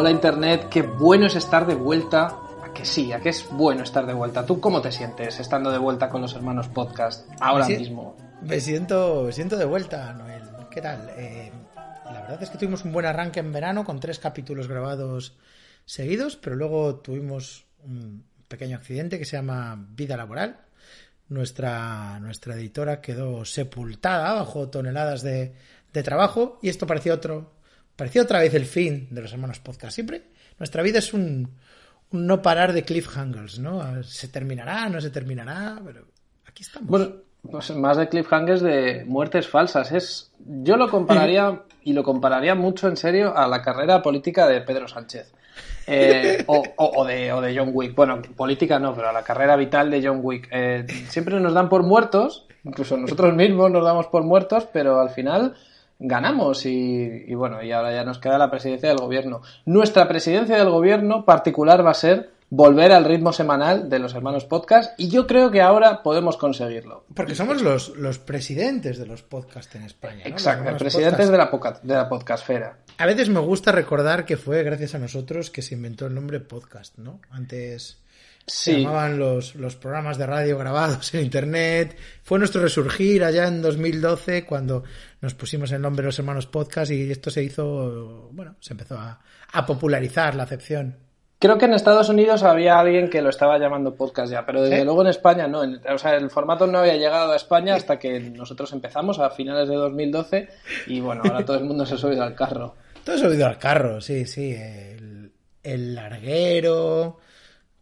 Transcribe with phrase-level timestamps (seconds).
[0.00, 2.38] Hola Internet, qué bueno es estar de vuelta.
[2.64, 4.46] A que sí, a que es bueno estar de vuelta.
[4.46, 8.16] ¿Tú cómo te sientes estando de vuelta con los hermanos podcast ahora Me mismo?
[8.40, 10.44] Me siento, me siento de vuelta, Noel.
[10.70, 11.06] ¿Qué tal?
[11.18, 15.36] Eh, la verdad es que tuvimos un buen arranque en verano con tres capítulos grabados
[15.84, 20.60] seguidos, pero luego tuvimos un pequeño accidente que se llama vida laboral.
[21.28, 25.52] Nuestra, nuestra editora quedó sepultada bajo toneladas de,
[25.92, 27.59] de trabajo y esto parecía otro,
[28.00, 29.94] parecía otra vez el fin de los hermanos podcast.
[29.94, 30.22] Siempre
[30.58, 31.50] nuestra vida es un,
[32.12, 34.02] un no parar de cliffhangers, ¿no?
[34.02, 36.06] Se terminará, no se terminará, pero
[36.46, 36.88] aquí estamos.
[36.88, 37.10] Bueno,
[37.50, 39.92] pues más de cliffhangers de muertes falsas.
[39.92, 44.62] Es, yo lo compararía y lo compararía mucho en serio a la carrera política de
[44.62, 45.30] Pedro Sánchez.
[45.86, 47.94] Eh, o, o- o de, o de John Wick.
[47.94, 50.48] Bueno, política no, pero a la carrera vital de John Wick.
[50.50, 55.10] Eh, siempre nos dan por muertos, incluso nosotros mismos nos damos por muertos, pero al
[55.10, 55.54] final
[56.00, 59.42] ganamos y, y bueno, y ahora ya nos queda la presidencia del gobierno.
[59.66, 64.44] Nuestra presidencia del gobierno particular va a ser volver al ritmo semanal de los hermanos
[64.44, 67.04] podcast y yo creo que ahora podemos conseguirlo.
[67.14, 70.22] Porque somos los, los presidentes de los podcasts en España.
[70.24, 70.30] ¿no?
[70.30, 71.30] Exacto, presidentes podcast.
[71.30, 72.78] de la, poca- de la podcastfera.
[72.98, 76.40] A veces me gusta recordar que fue gracias a nosotros que se inventó el nombre
[76.40, 77.20] podcast, ¿no?
[77.30, 77.98] Antes
[78.46, 81.96] se llamaban los, los programas de radio grabados en internet.
[82.24, 84.82] Fue nuestro resurgir allá en 2012 cuando
[85.20, 88.98] nos pusimos el nombre de los hermanos podcast y esto se hizo, bueno, se empezó
[88.98, 89.20] a,
[89.52, 90.96] a popularizar la acepción.
[91.38, 94.84] creo que en Estados Unidos había alguien que lo estaba llamando podcast ya, pero desde
[94.84, 95.62] luego en España no.
[95.64, 99.30] En- o sea, el formato no había llegado a España hasta que nosotros empezamos a
[99.30, 100.48] finales de 2012
[100.86, 102.74] y bueno, ahora todo el mundo se ha subido al carro.
[103.04, 104.54] Todo es oído al carro, sí, sí.
[104.54, 105.32] El,
[105.62, 107.18] el larguero,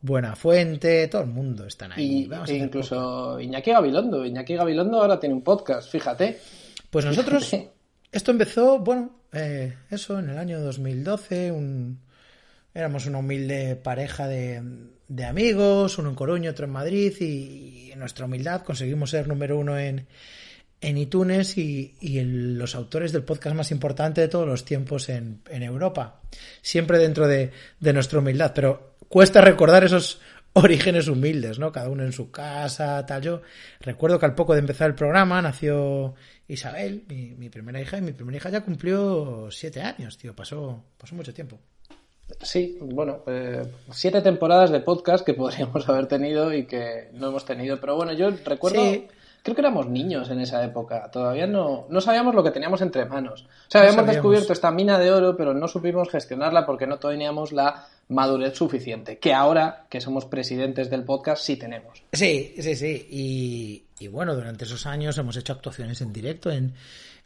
[0.01, 2.23] Buena Fuente, todo el mundo están ahí.
[2.25, 4.25] Y, Vamos e incluso Iñaki Gabilondo.
[4.25, 6.39] Iñaki Gabilondo ahora tiene un podcast, fíjate.
[6.91, 7.55] Pues nosotros,
[8.11, 12.01] esto empezó, bueno, eh, eso, en el año 2012, un,
[12.73, 14.63] éramos una humilde pareja de,
[15.07, 19.59] de amigos, uno en Coruña, otro en Madrid, y, en nuestra humildad conseguimos ser número
[19.59, 20.07] uno en,
[20.81, 25.09] en iTunes y, y en los autores del podcast más importante de todos los tiempos
[25.09, 26.21] en, en Europa.
[26.63, 27.51] Siempre dentro de,
[27.81, 30.21] de nuestra humildad, pero cuesta recordar esos
[30.59, 31.73] orígenes humildes, ¿no?
[31.73, 33.23] Cada uno en su casa, tal.
[33.23, 33.43] Yo
[33.81, 36.15] recuerdo que al poco de empezar el programa nació
[36.47, 40.35] Isabel, mi, mi primera hija, y mi primera hija ya cumplió siete años, tío.
[40.35, 41.59] Pasó, pasó mucho tiempo.
[42.43, 47.45] Sí, bueno, eh, siete temporadas de podcast que podríamos haber tenido y que no hemos
[47.45, 47.81] tenido.
[47.81, 49.09] Pero bueno, yo recuerdo, Sí.
[49.43, 51.11] Creo que éramos niños en esa época.
[51.11, 53.43] Todavía no, no sabíamos lo que teníamos entre manos.
[53.43, 54.15] O sea, habíamos sabíamos.
[54.15, 59.19] descubierto esta mina de oro, pero no supimos gestionarla porque no teníamos la madurez suficiente.
[59.19, 62.03] Que ahora, que somos presidentes del podcast, sí tenemos.
[62.13, 63.07] Sí, sí, sí.
[63.11, 66.75] Y, y bueno, durante esos años hemos hecho actuaciones en directo en,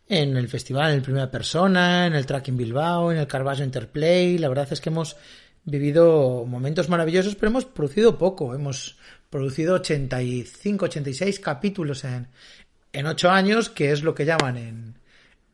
[0.08, 4.38] en el festival en primera persona, en el Tracking Bilbao, en el Carballo Interplay.
[4.38, 5.16] La verdad es que hemos
[5.64, 8.54] vivido momentos maravillosos, pero hemos producido poco.
[8.54, 8.98] Hemos
[9.32, 12.28] producido 85, 86 capítulos en,
[12.92, 14.94] en 8 años, que es lo que llaman en,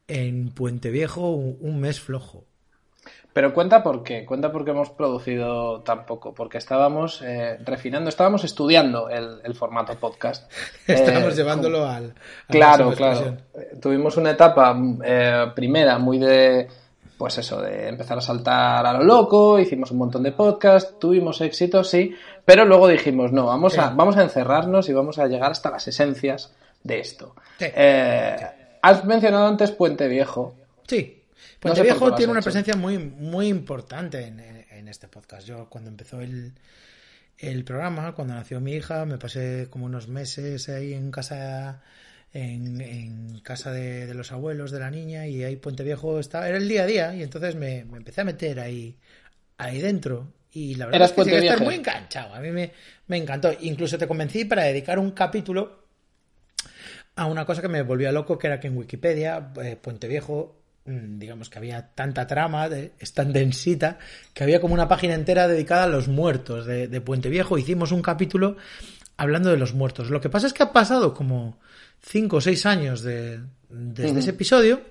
[0.08, 2.44] en Puente Viejo un, un mes flojo.
[3.32, 8.08] Pero cuenta por qué, cuenta por qué hemos producido tan poco, porque estábamos eh, refinando,
[8.08, 10.50] estábamos estudiando el, el formato podcast.
[10.88, 12.14] Estamos Eh, llevándolo al.
[12.48, 13.36] Claro, claro.
[13.54, 16.66] Eh, Tuvimos una etapa eh, primera muy de,
[17.18, 21.40] pues eso, de empezar a saltar a lo loco, hicimos un montón de podcasts, tuvimos
[21.40, 22.14] éxito, sí,
[22.44, 25.86] pero luego dijimos, no, vamos, a, vamos a encerrarnos y vamos a llegar hasta las
[25.88, 26.52] esencias
[26.84, 27.34] de esto.
[27.58, 27.66] Sí.
[27.74, 28.36] Eh,
[28.80, 30.54] Has mencionado antes Puente Viejo.
[30.86, 31.20] Sí.
[31.56, 32.44] No Puente sé Viejo tiene una hecho.
[32.46, 35.44] presencia muy, muy importante en, en- en este podcast.
[35.44, 36.52] Yo cuando empezó el,
[37.38, 41.82] el programa, cuando nació mi hija, me pasé como unos meses ahí en casa
[42.32, 46.48] en, en casa de, de los abuelos de la niña y ahí Puente Viejo estaba,
[46.48, 48.96] era el día a día y entonces me, me empecé a meter ahí,
[49.56, 50.32] ahí dentro.
[50.52, 52.34] Y la verdad Eras es que estar muy enganchado.
[52.34, 52.72] A mí me,
[53.06, 53.50] me encantó.
[53.60, 55.84] Incluso te convencí para dedicar un capítulo
[57.16, 60.62] a una cosa que me volvía loco, que era que en Wikipedia, eh, Puente Viejo,
[60.86, 63.98] mm, digamos que había tanta trama, de, es tan densita,
[64.32, 67.58] que había como una página entera dedicada a los muertos de, de Puente Viejo.
[67.58, 68.56] Hicimos un capítulo
[69.16, 70.10] hablando de los muertos.
[70.10, 71.58] Lo que pasa es que ha pasado como
[72.00, 74.82] cinco o seis años de, desde ese episodio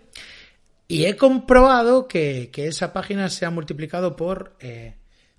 [0.88, 4.95] y he comprobado que, que esa página se ha multiplicado por eh,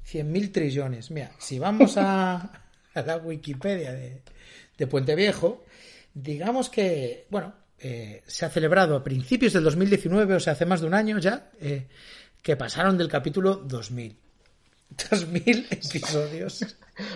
[0.06, 1.10] 100.000 trillones.
[1.10, 4.22] Mira, si vamos a, a la Wikipedia de,
[4.76, 5.64] de Puente Viejo,
[6.12, 10.80] digamos que, bueno, eh, se ha celebrado a principios del 2019, o sea, hace más
[10.80, 11.86] de un año ya, eh,
[12.42, 14.16] que pasaron del capítulo 2000.
[15.10, 16.62] 2000 episodios.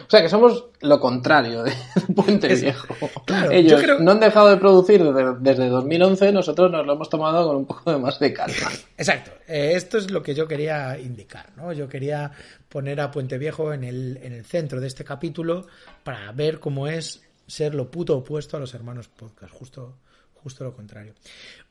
[0.06, 1.72] O sea que somos lo contrario de
[2.14, 2.86] Puente Es- Viejo.
[3.26, 7.08] claro, Ellos creo- no han dejado de producir desde, desde 2011, nosotros nos lo hemos
[7.10, 8.70] tomado con un poco de más de calma.
[8.96, 9.32] Exacto.
[9.48, 11.72] Eh, esto es lo que yo quería indicar, ¿no?
[11.72, 12.30] Yo quería
[12.68, 15.66] poner a Puente Viejo en el, en el centro de este capítulo
[16.04, 19.96] para ver cómo es ser lo puto opuesto a los hermanos podcast, justo,
[20.34, 21.14] justo lo contrario.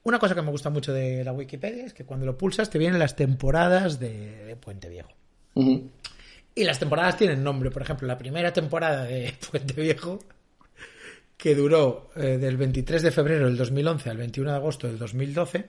[0.04, 2.78] Una cosa que me gusta mucho de la Wikipedia es que cuando lo pulsas te
[2.78, 5.12] vienen las temporadas de, de Puente Viejo.
[5.54, 7.72] Y las temporadas tienen nombre.
[7.72, 10.20] Por ejemplo, la primera temporada de Puente Viejo,
[11.38, 15.66] que duró eh, del 23 de febrero del 2011 al 21 de agosto del 2012,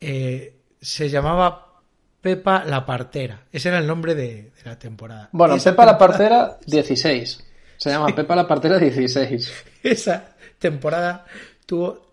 [0.00, 1.82] eh, se llamaba
[2.20, 3.46] Pepa la Partera.
[3.52, 5.28] Ese era el nombre de, de la temporada.
[5.32, 7.44] Bueno, Esa Pepa la Partera 16.
[7.76, 9.52] Se llama Pepa la Partera 16.
[9.82, 11.24] Esa temporada
[11.64, 12.12] tuvo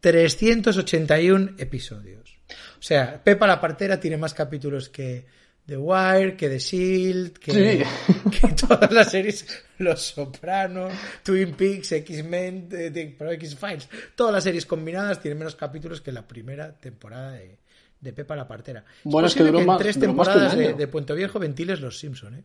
[0.00, 2.38] 381 episodios.
[2.78, 5.26] O sea, Pepa la Partera tiene más capítulos que
[5.66, 8.30] The Wire, que The Shield, que, Sí.
[8.40, 9.46] que todas las series
[9.78, 10.92] Los Sopranos,
[11.22, 13.88] Twin Peaks, X-Men, X-Files.
[14.16, 17.58] Todas las series combinadas tienen menos capítulos que la primera temporada de,
[18.00, 18.84] de Pepa la Partera.
[19.04, 21.80] Bueno, es que duró en más- tres más que temporadas de, de Puente Viejo ventiles
[21.80, 22.44] Los Simpson, ¿eh?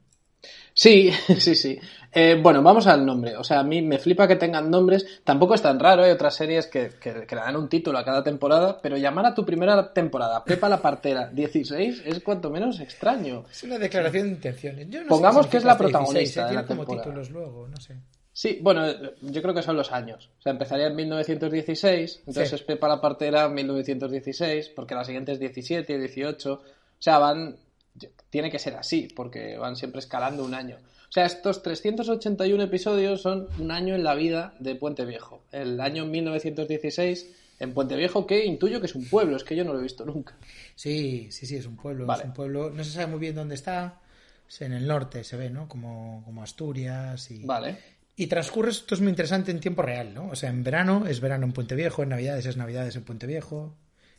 [0.73, 1.79] Sí, sí, sí.
[2.11, 3.35] Eh, bueno, vamos al nombre.
[3.35, 5.21] O sea, a mí me flipa que tengan nombres.
[5.23, 6.03] Tampoco es tan raro.
[6.03, 9.25] Hay otras series que, que, que le dan un título a cada temporada, pero llamar
[9.25, 13.45] a tu primera temporada Pepa la Partera 16 es cuanto menos extraño.
[13.51, 14.87] Es una declaración de intenciones.
[14.89, 16.43] Yo no sé Pongamos que es la 16, protagonista ¿eh?
[16.43, 17.03] de Tiene la como temporada.
[17.03, 17.95] títulos luego, no sé.
[18.31, 18.85] Sí, bueno,
[19.21, 20.29] yo creo que son los años.
[20.37, 22.55] O sea, empezaría en 1916, entonces Sí.
[22.55, 26.53] es Pepa la Partera 1916, porque la siguiente es 17, 18.
[26.53, 26.61] O
[26.99, 27.57] sea, van.
[28.29, 30.77] Tiene que ser así, porque van siempre escalando un año.
[31.09, 35.43] O sea, estos 381 episodios son un año en la vida de Puente Viejo.
[35.51, 39.63] El año 1916 en Puente Viejo, que intuyo que es un pueblo, es que yo
[39.63, 40.35] no lo he visto nunca.
[40.75, 42.05] Sí, sí, sí, es un pueblo.
[42.05, 42.23] Vale.
[42.23, 42.69] Es un pueblo.
[42.69, 44.01] No se sabe muy bien dónde está.
[44.47, 45.67] Es en el norte, se ve, ¿no?
[45.67, 47.43] Como, como Asturias y.
[47.43, 47.77] Vale.
[48.19, 50.29] Y transcurre, esto es muy interesante en tiempo real, ¿no?
[50.29, 53.27] O sea, en verano es verano en Puente Viejo, en Navidades es Navidades en Puente
[53.27, 53.75] Viejo.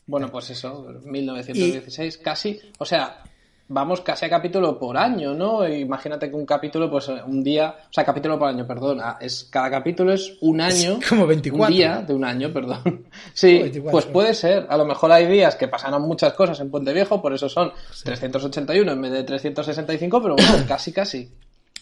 [0.07, 3.23] Bueno, pues eso, 1916, casi, o sea,
[3.69, 5.67] vamos casi a capítulo por año, ¿no?
[5.69, 9.45] Imagínate que un capítulo, pues un día, o sea, capítulo por año, perdón, ah, es,
[9.45, 11.67] cada capítulo es un año, como 24.
[11.67, 13.07] un día de un año, perdón.
[13.35, 13.91] Sí, 24.
[13.91, 17.21] pues puede ser, a lo mejor hay días que pasaron muchas cosas en Puente Viejo,
[17.21, 17.73] por eso son
[18.05, 21.31] 381 en vez de 365, pero bueno, casi, casi.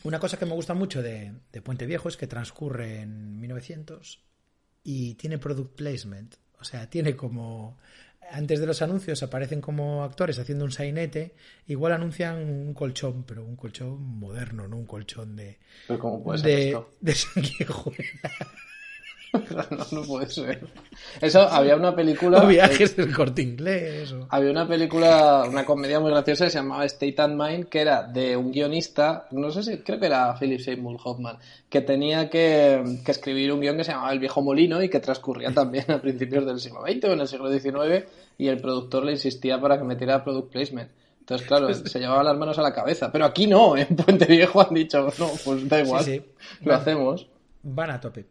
[0.04, 4.20] Una cosa que me gusta mucho de, de Puente Viejo es que transcurre en 1900
[4.84, 6.36] y tiene product placement.
[6.60, 7.76] O sea, tiene como...
[8.31, 11.34] Antes de los anuncios aparecen como actores haciendo un sainete.
[11.67, 15.58] Igual anuncian un colchón, pero un colchón moderno, no un colchón de...
[15.87, 16.90] Pero ¿cómo puede ser de, esto?
[17.00, 18.05] de sanguijuela.
[19.70, 20.66] No, no puede ser.
[21.20, 22.38] Eso, había una película...
[22.42, 24.12] O viajes del corte inglés.
[24.12, 27.80] o- Había una película, una comedia muy graciosa que se llamaba State and Mind, que
[27.80, 31.38] era de un guionista, no sé si, creo que era Philip Seymour Hoffman,
[31.68, 35.00] que tenía que, que escribir un guion que se llamaba El viejo molino y que
[35.00, 38.04] transcurría también a principios del siglo XX o en el siglo XIX
[38.38, 40.90] y el productor le insistía para que metiera product placement.
[41.20, 43.10] Entonces, claro, se llevaba las manos a la cabeza.
[43.10, 46.18] Pero aquí no, en Puente Viejo han dicho, no, pues da igual, Sí, sí.
[46.60, 46.78] lo Bueno.
[46.80, 47.26] hacemos.
[47.64, 48.26] Van a tope.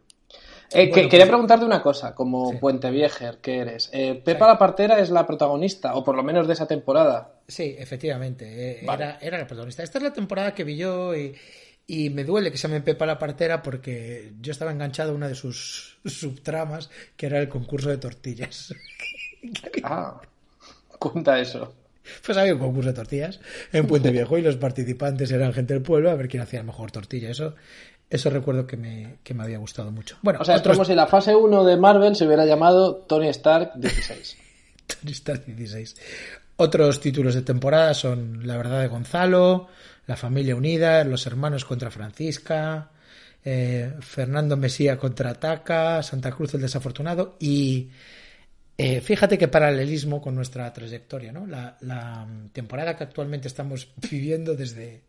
[0.72, 2.58] Eh, que- quería pues- preguntarte una cosa, como Sí.
[2.58, 3.88] Puente Viejer que eres.
[3.92, 7.34] Eh, Pepa la Partera es la protagonista, o por lo menos de esa temporada.
[7.46, 8.80] Sí, efectivamente.
[8.80, 9.04] eh, Vale.
[9.04, 9.82] era, era la protagonista.
[9.82, 11.34] Esta es la temporada que vi yo y,
[11.86, 15.28] y me duele que se llame Pepa la partera porque yo estaba enganchado a una
[15.28, 18.74] de sus subtramas que era el concurso de tortillas.
[19.84, 20.20] Ah,
[20.98, 21.72] cuenta eso.
[22.24, 23.40] Pues había un concurso de tortillas
[23.72, 26.64] en Puente Viejo y los participantes eran gente del pueblo a ver quién hacía la
[26.66, 27.30] mejor tortilla.
[27.30, 27.54] Eso,
[28.08, 30.16] eso recuerdo que me, que me había gustado mucho.
[30.22, 32.96] Bueno, O sea, es otros- como si la fase 1 de Marvel se hubiera llamado
[32.96, 34.36] Tony Stark 16.
[34.86, 35.96] Tony Stark 16.
[36.56, 39.68] Otros títulos de temporada son La verdad de Gonzalo,
[40.06, 42.90] La familia unida, Los hermanos contra Francisca,
[43.44, 47.88] eh, Fernando Mesía contraataca, Santa Cruz el desafortunado y
[48.78, 51.46] eh, fíjate qué paralelismo con nuestra trayectoria, ¿no?
[51.46, 55.02] La, la temporada que actualmente estamos viviendo desde,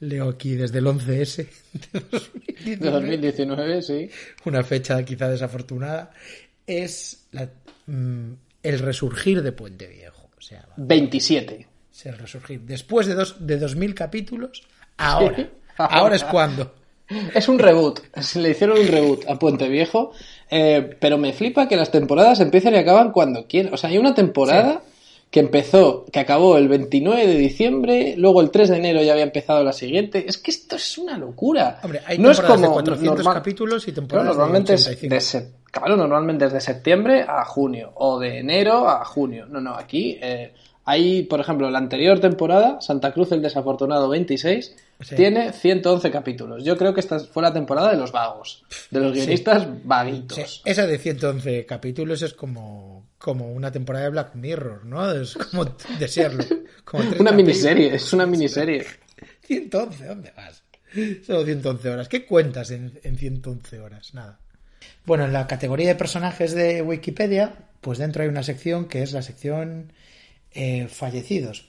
[0.00, 1.48] leo aquí, desde el 11S
[1.92, 4.10] de 2019 De 2019, sí.
[4.44, 6.10] una fecha quizá desafortunada,
[6.66, 7.50] es la-
[7.86, 10.28] mm, el resurgir de Puente Viejo.
[10.36, 11.66] O sea, va, 27.
[11.92, 12.60] es el resurgir.
[12.60, 14.62] Después de, dos, de 2.000 capítulos,
[14.96, 15.36] ahora.
[15.36, 15.46] Sí.
[15.78, 16.74] Ahora es cuando.
[17.34, 18.00] Es un reboot.
[18.20, 20.12] Se Le hicieron un reboot a Puente Viejo.
[20.50, 23.72] eh, pero me flipa que las temporadas empiezan y acaban cuando quieren.
[23.72, 24.82] O sea, hay una temporada
[25.30, 29.24] que empezó, que acabó el 29 de diciembre, luego el 3 de enero ya había
[29.24, 30.24] empezado la siguiente.
[30.26, 31.80] Es que esto es una locura.
[31.82, 34.86] Hombre, hay no es de como 400 normal- capítulos y Claro, temporadas normalmente de es
[34.86, 35.14] 85.
[35.14, 39.44] de se- claro, normalmente es de septiembre a junio o de enero a junio.
[39.46, 40.54] No, no, aquí eh,
[40.90, 45.14] Ahí, por ejemplo, la anterior temporada, Santa Cruz el Desafortunado 26, Sí.
[45.14, 46.64] tiene 111 capítulos.
[46.64, 50.62] Yo creo que esta fue la temporada de los vagos, de los guionistas Sí, vaguitos.
[50.64, 55.12] esa de 111 capítulos es como, como una temporada de Black Mirror, ¿no?
[55.12, 55.66] Es como
[55.98, 56.42] desearlo.
[56.84, 58.84] Como Una miniserie, es una miniserie.
[59.46, 60.62] 111, ¿dónde vas?
[61.26, 62.08] Solo 111 horas.
[62.08, 64.14] ¿Qué cuentas en, en 111 horas?
[64.14, 64.38] Nada.
[65.04, 67.52] Bueno, en la categoría de personajes de Wikipedia,
[67.82, 69.92] pues dentro hay una sección que es la sección
[70.52, 71.68] eh, fallecidos.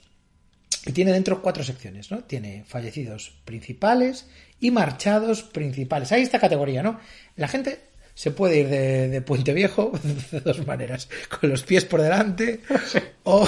[0.86, 2.24] Y tiene dentro cuatro secciones, ¿no?
[2.24, 4.26] Tiene fallecidos principales
[4.60, 6.10] y marchados principales.
[6.12, 6.98] Hay esta categoría, ¿no?
[7.36, 7.80] La gente
[8.14, 9.92] se puede ir de, de Puente Viejo
[10.30, 11.08] de dos maneras.
[11.28, 12.60] Con los pies por delante
[13.24, 13.46] o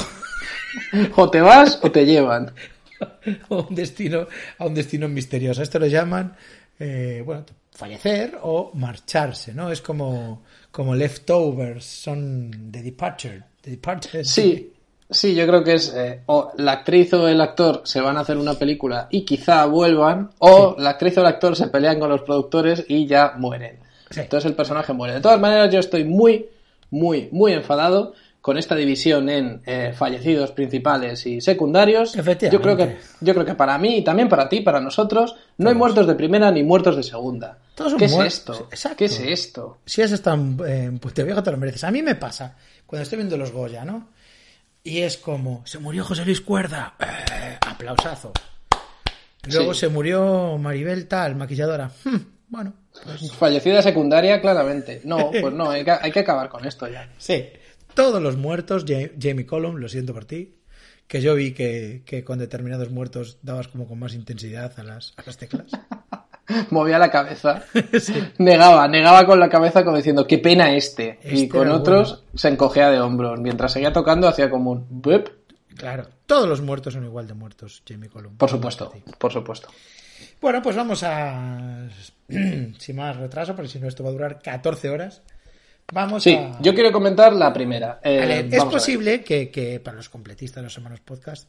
[1.16, 2.52] O te vas o te llevan.
[3.48, 4.26] o un destino,
[4.58, 5.62] a un destino misterioso.
[5.62, 6.36] Esto lo llaman,
[6.78, 9.70] eh, bueno, fallecer o marcharse, ¿no?
[9.70, 13.42] Es como, como leftovers, son The Departure.
[13.60, 14.24] The Departure.
[14.24, 14.72] Sí,
[15.12, 18.20] sí, yo creo que es eh, o la actriz o el actor se van a
[18.20, 22.08] hacer una película y quizá vuelvan, o la actriz o el actor se pelean con
[22.10, 23.78] los productores y ya mueren.
[24.10, 24.20] Sí.
[24.20, 25.14] Entonces el personaje muere.
[25.14, 26.46] De todas maneras, yo estoy muy,
[26.90, 32.16] muy, muy enfadado con esta división en eh, fallecidos principales y secundarios.
[32.16, 32.50] Efectivamente.
[32.50, 35.68] Yo creo que, yo creo que para mí y también para ti, para nosotros, no
[35.68, 37.56] hay muertos de primera ni muertos de segunda.
[37.76, 38.66] Todos ¿Qué es esto?
[38.70, 38.96] Exacto.
[38.98, 39.78] ¿Qué es esto?
[39.86, 41.84] Si has estado en, en Puente Viejo, te lo mereces.
[41.84, 44.08] A mí me pasa cuando estoy viendo los Goya, ¿no?
[44.84, 46.94] Y es como, se murió José Luis Cuerda.
[47.00, 48.32] Eh, aplausazo.
[49.50, 49.80] Luego Sí.
[49.80, 51.90] se murió Maribel tal, maquilladora.
[52.04, 52.16] Hmm,
[52.48, 52.74] bueno,
[53.04, 55.00] pues Fallecida secundaria, claramente.
[55.04, 57.12] No, pues no, hay que, hay que acabar con esto ya.
[57.18, 57.46] Sí,
[57.94, 60.56] todos los muertos, Ja- Jamie Column, lo siento por ti,
[61.06, 65.12] que yo vi que, que con determinados muertos dabas como con más intensidad a las,
[65.16, 65.66] a las teclas.
[66.70, 67.62] Movía la cabeza.
[68.38, 71.18] Negaba, negaba con la cabeza como diciendo, qué pena este.
[71.24, 73.40] y Este con otros se encogea de hombros.
[73.40, 74.86] Mientras seguía tocando, hacía como un...
[74.88, 75.28] "Bup".
[75.76, 78.36] Claro, todos los muertos son igual de muertos, Jamie Column.
[78.36, 79.68] Por supuesto, por supuesto.
[80.40, 81.88] Bueno, pues vamos a...
[82.28, 85.22] Sin más retraso, porque si no esto va a durar 14 horas.
[85.92, 86.58] Vamos Sí, a...
[86.60, 88.00] yo quiero comentar la primera.
[88.04, 91.48] Eh, es posible que, que para los completistas de los hermanos podcast,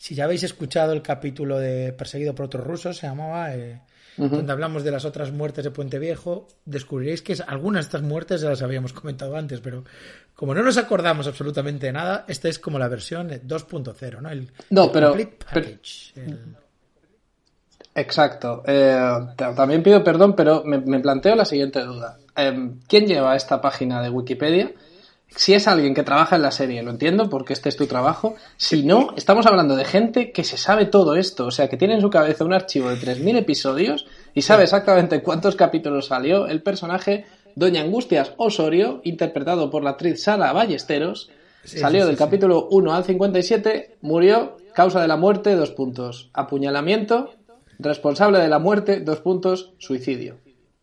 [0.00, 3.82] si ya habéis escuchado el capítulo de Perseguido por otros rusos, se llamaba, eh,
[4.16, 8.40] donde hablamos de las otras muertes de Puente Viejo, descubriréis que algunas de estas muertes
[8.40, 9.84] ya las habíamos comentado antes, pero
[10.34, 14.30] como no nos acordamos absolutamente de nada, esta es como la versión eh, 2.0, ¿no?
[14.30, 16.56] El, No, el pero- complete pero- package, el-
[17.94, 18.62] Exacto.
[18.66, 18.98] Eh,
[19.36, 22.18] también pido perdón, pero me, me planteo la siguiente duda.
[22.36, 24.72] Eh, ¿Quién lleva esta página de Wikipedia?
[25.36, 28.34] Si es alguien que trabaja en la serie, lo entiendo porque este es tu trabajo.
[28.56, 31.94] Si no, estamos hablando de gente que se sabe todo esto, o sea, que tiene
[31.94, 36.62] en su cabeza un archivo de 3.000 episodios y sabe exactamente cuántos capítulos salió el
[36.62, 41.30] personaje Doña Angustias Osorio, interpretado por la actriz Sara Ballesteros.
[41.64, 45.70] Sí, salió sí, del sí, capítulo 1 al 57, murió, causa de la muerte, dos
[45.70, 46.30] puntos.
[46.32, 47.34] Apuñalamiento,
[47.78, 50.38] responsable de la muerte, dos puntos, suicidio.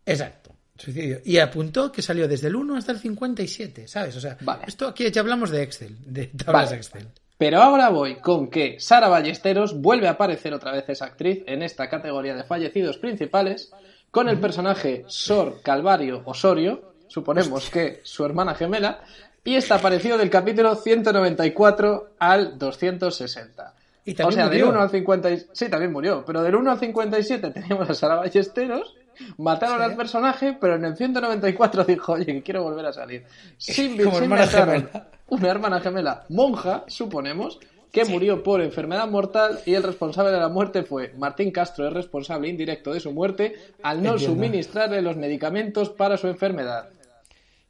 [0.05, 0.46] Exacto.
[0.77, 1.19] Suicidio.
[1.25, 4.15] Y apuntó que salió desde el 1 hasta el 57, ¿sabes?
[4.15, 4.63] O sea, Vale.
[4.67, 6.77] esto aquí ya hablamos de Excel, de tablas Vale.
[6.77, 7.07] Excel.
[7.37, 11.61] Pero ahora voy con que Sara Ballesteros vuelve a aparecer otra vez esa actriz en
[11.61, 13.71] esta categoría de fallecidos principales
[14.11, 19.01] con el personaje Sor Calvario Osorio, suponemos que su hermana gemela,
[19.43, 23.73] y esta apareció del capítulo 194 al 260.
[24.05, 24.49] Y o sea, murió.
[24.49, 25.31] del 1 al 50...
[25.31, 28.95] y- Sí, también murió, pero del 1 al 57 teníamos a Sara Ballesteros,
[29.37, 29.83] mataron Sí.
[29.83, 33.25] al personaje, pero en el 194 dijo, oye, que quiero volver a salir.
[33.57, 35.07] Sin, Como sin hermana mataron gemela.
[35.27, 37.59] una hermana gemela monja, suponemos,
[37.91, 41.93] que murió por enfermedad mortal y el responsable de la muerte fue Martín Castro, el
[41.93, 44.35] responsable indirecto de su muerte al no Entiendo.
[44.35, 46.89] suministrarle los medicamentos para su enfermedad.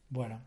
[0.10, 0.42] Bueno,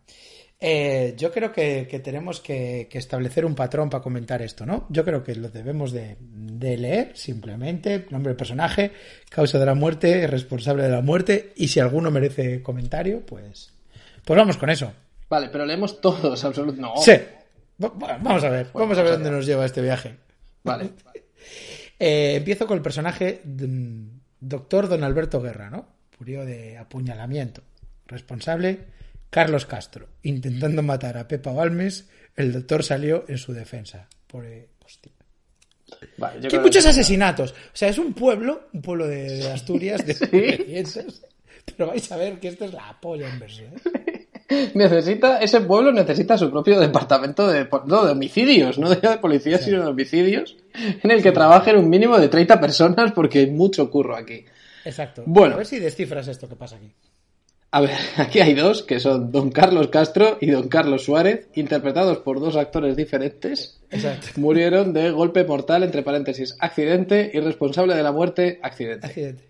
[0.60, 4.86] eh, yo creo que, que tenemos que, que establecer un patrón para comentar esto, ¿no?
[4.90, 8.92] Yo creo que lo debemos de, de leer simplemente, nombre del personaje,
[9.30, 13.72] causa de la muerte, responsable de la muerte, y si alguno merece comentario, pues,
[14.24, 14.92] pues vamos con eso.
[15.30, 16.82] Vale, pero leemos todos, absolutamente.
[16.82, 16.92] No.
[17.02, 17.12] Sí,
[17.82, 20.16] Va- va- vamos a ver, Bueno, vamos a ver dónde nos lleva este viaje.
[20.64, 20.90] Vale.
[22.02, 24.04] Eh, empiezo con el personaje mm,
[24.40, 25.86] Doctor Don Alberto Guerra, ¿no?
[26.18, 27.60] Murió de apuñalamiento.
[28.06, 28.78] Responsable,
[29.30, 30.08] Carlos Castro.
[30.22, 34.08] Intentando matar a Pepa Balmes, el doctor salió en su defensa.
[34.26, 35.12] Por, eh, hostia.
[36.18, 37.52] Vale, yo Que hay muchos que- asesinatos.
[37.52, 40.14] O sea, es un pueblo, un pueblo de, de Asturias, de
[40.84, 41.22] cientos.
[41.64, 43.70] Pero vais a ver que esto es la polla en versión.
[44.74, 49.80] Necesita, ese pueblo necesita su propio departamento de, no, de homicidios, no de policía, sino
[49.84, 54.16] de homicidios, en el que trabajen un mínimo de 30 personas porque hay mucho curro
[54.16, 54.44] aquí.
[54.84, 55.22] Exacto.
[55.24, 55.54] Bueno.
[55.54, 56.90] A ver si descifras esto que pasa aquí.
[57.72, 62.18] A ver, aquí hay dos, que son Don Carlos Castro y Don Carlos Suárez, interpretados
[62.18, 63.80] por dos actores diferentes.
[63.90, 64.28] Exacto.
[64.36, 69.06] Murieron de golpe mortal, entre paréntesis, accidente y responsable de la muerte, accidente.
[69.06, 69.48] Accidente.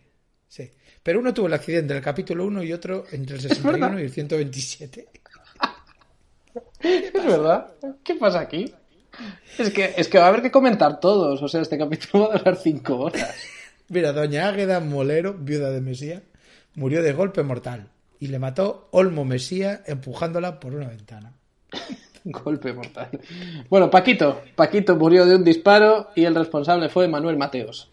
[0.48, 0.70] Sí.
[1.02, 4.02] Pero uno tuvo el accidente en el capítulo 1 y otro entre el 61 y
[4.02, 5.08] el 127.
[6.82, 7.74] Es verdad.
[8.02, 8.72] ¿Qué pasa aquí?
[9.58, 11.42] Es que, es que va a haber que comentar todos.
[11.42, 13.34] O sea, este capítulo va a durar cinco horas.
[13.88, 16.22] Mira, doña Águeda Molero, viuda de Mesía,
[16.74, 21.32] murió de golpe mortal y le mató Olmo Mesía empujándola por una ventana.
[22.24, 23.08] Golpe mortal.
[23.70, 24.42] Bueno, Paquito.
[24.54, 27.90] Paquito murió de un disparo y el responsable fue Manuel Mateos.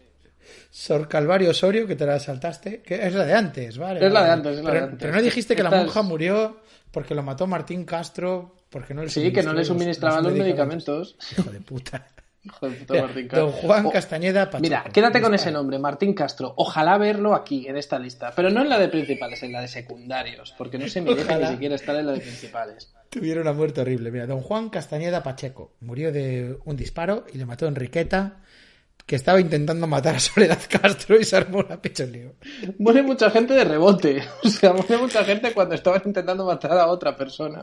[0.70, 4.04] Sor Calvario Osorio, que te la saltaste, que es la de antes, ¿vale?
[4.04, 4.98] Es la de antes, es la pero, de antes.
[5.00, 9.08] pero no dijiste que la monja murió porque lo mató Martín Castro, porque no le
[9.08, 11.16] Sí, que no le suministraban los medicamentos.
[11.32, 12.06] Hijo de puta.
[12.44, 13.46] Hijo de puta, Mira, Martín Castro.
[13.46, 14.62] Don Juan Oh, Castañeda Pacheco.
[14.62, 16.54] Mira, quédate con ese nombre, Martín Castro.
[16.56, 18.32] Ojalá verlo aquí, en esta lista.
[18.34, 20.54] Pero no en la de principales, en la de secundarios.
[20.56, 21.48] Porque no se merece Ojalá.
[21.48, 22.92] ni siquiera estar en la de principales.
[23.10, 24.10] Tuvieron una muerte horrible.
[24.10, 28.36] Mira, don Juan Castañeda Pacheco murió de un disparo y le mató a Enriqueta,
[29.04, 32.34] que estaba intentando matar a Soledad Castro y se armó la pecho lío.
[32.78, 34.22] Muere mucha gente de rebote.
[34.44, 37.60] O sea, muere mucha gente cuando estaban intentando matar a otra persona.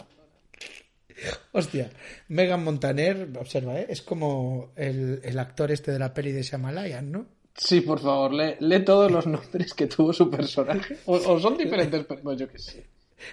[1.52, 1.90] Hostia,
[2.28, 3.88] Megan Montaner, observa, ¿eh?
[3.90, 7.26] es como el, el actor este de la peli de Shyamalan, ¿no?
[7.58, 10.98] Sí, por favor, lee, lee todos los nombres que tuvo su personaje.
[11.06, 12.86] O, o son diferentes, pero yo qué sé.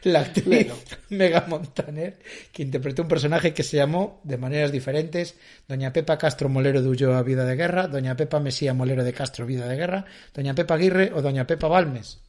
[0.04, 0.74] La actriz Léelo.
[1.10, 2.18] Megan Montaner,
[2.52, 5.36] que interpretó un personaje que se llamó de maneras diferentes
[5.68, 9.44] Doña Pepa Castro Molero de Ulloa, Vida de Guerra, Doña Pepa Mesía Molero de Castro,
[9.44, 12.20] Vida de Guerra, Doña Pepa Aguirre o Doña Pepa Balmes.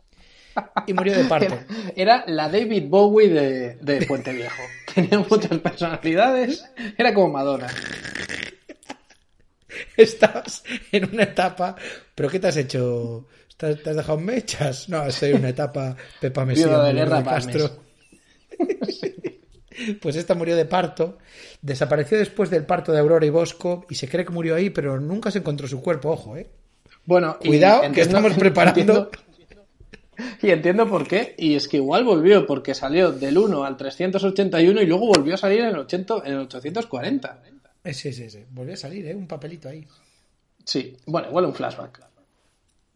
[0.88, 1.58] Y murió de parto.
[1.96, 4.62] Era la David Bowie de, de Puente Viejo.
[4.94, 6.66] Tenía muchas personalidades.
[6.98, 7.68] Era como Madonna.
[9.98, 11.76] Estás en una etapa.
[12.16, 13.28] ¿Pero qué te has hecho?
[13.58, 14.90] ¿Te has dejado mechas?
[14.90, 17.72] No, estoy en una etapa Pepa Mesía de de Castro.
[20.02, 21.18] Pues esta murió de parto,
[21.62, 25.00] desapareció después del parto de Aurora y Bosco y se cree que murió ahí, pero
[25.00, 26.48] nunca se encontró su cuerpo, ojo, ¿eh?
[27.06, 28.80] Bueno, y Cuidado, que estamos preparando.
[28.80, 29.12] entiendo-
[30.42, 31.36] y entiendo por qué.
[31.38, 35.38] Y es que igual volvió, porque salió del 1 al 381 y luego volvió a
[35.38, 37.44] salir en el, 80, en el 840.
[37.84, 38.46] Eh, Sí, sí, sí.
[38.50, 39.16] Volvió a salir, ¿eh?
[39.16, 39.86] Un papelito ahí.
[40.64, 42.00] Sí, bueno, igual un flashback.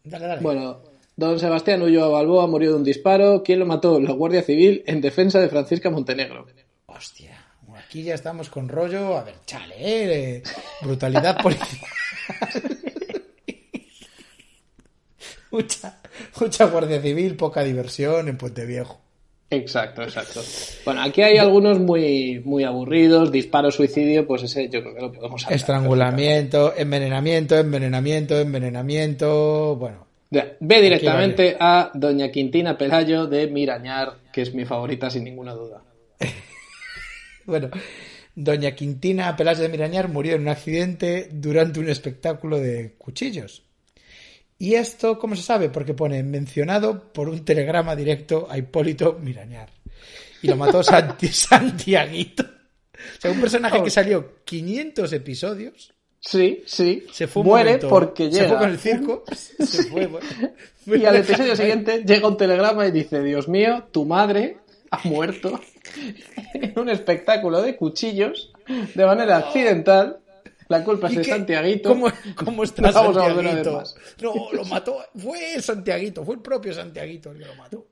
[0.04, 0.40] Dale, dale.
[0.40, 0.82] Bueno,
[1.14, 3.42] don Sebastián Ulloa Balboa murió de un disparo.
[3.42, 4.00] ¿Quién lo mató?
[4.00, 6.46] La Guardia Civil en defensa de Francisca Montenegro.
[6.86, 7.38] Hostia,
[7.76, 9.18] aquí ya estamos con rollo.
[9.18, 10.42] A ver, chale, ¿eh?
[10.80, 11.90] Brutalidad policial.
[15.50, 16.00] mucha,
[16.40, 19.00] mucha Guardia Civil, poca diversión en Puente Viejo.
[19.50, 20.42] Exacto, exacto.
[20.84, 23.32] Bueno, aquí hay algunos muy, muy aburridos.
[23.32, 25.56] Disparo, suicidio, pues ese yo creo que lo podemos saltar.
[25.56, 29.76] Estrangulamiento, envenenamiento, envenenamiento, envenenamiento.
[29.76, 35.54] Bueno, Ve directamente a Doña Quintina Pelayo de Mirañar, que es mi favorita sin ninguna
[35.54, 35.82] duda.
[37.46, 37.70] bueno.
[38.40, 43.64] Doña Quintina Peláez de Mirañar murió en un accidente durante un espectáculo de cuchillos.
[44.58, 45.68] Y esto, ¿cómo se sabe?
[45.68, 49.70] Porque pone mencionado por un telegrama directo a Hipólito Mirañar.
[50.42, 52.42] Y lo mató Santi, Santiaguito.
[52.44, 55.92] O sea, un personaje que salió 500 episodios.
[56.20, 57.06] Sí, sí.
[57.12, 58.48] Se fue un Muere momento- porque Se llega.
[58.48, 59.24] fue con el circo.
[59.34, 60.06] Se fue.
[60.08, 60.26] bueno.
[60.86, 64.58] Y al episodio siguiente llega un telegrama y dice, Dios mío, tu madre
[64.90, 65.60] ha muerto
[66.54, 68.52] en un espectáculo de cuchillos
[68.94, 70.18] de manera accidental.
[70.68, 71.24] La culpa es ¿Y de?
[71.24, 71.88] Santiaguito.
[71.88, 73.82] ¿Cómo, cómo está No Santiaguito?
[74.22, 74.98] No, lo mató.
[75.16, 76.24] Fue el Santiaguito.
[76.24, 77.86] Fue el propio Santiaguito el que lo mató.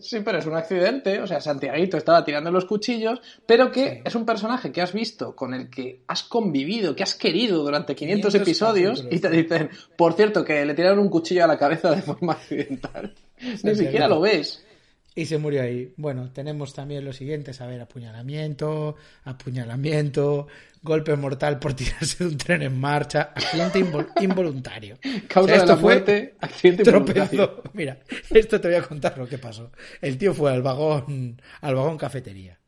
[0.00, 4.14] Sí, pero es un accidente, o sea, Santiaguito estaba tirando los cuchillos, pero que es
[4.14, 8.32] un personaje que has visto, con el que has convivido, que has querido durante 500,
[8.32, 9.18] 500 episodios, capítulos.
[9.18, 12.34] y te dicen, por cierto, que le tiraron un cuchillo a la cabeza de forma
[12.34, 13.14] accidental.
[13.62, 14.62] Ni siquiera lo ves.
[15.14, 15.94] Y se murió ahí.
[15.96, 20.46] Bueno, tenemos también los siguientes, a ver, apuñalamiento, apuñalamiento,
[20.86, 24.96] golpe mortal por tirarse de un tren en marcha, accidente invol- involuntario.
[25.28, 27.62] Causa O sea, de esto fue muerte, accidente involuntario.
[27.74, 27.98] Mira,
[28.30, 29.70] esto te voy a contar lo que pasó.
[30.00, 32.58] El tío fue al vagón, al vagón cafetería.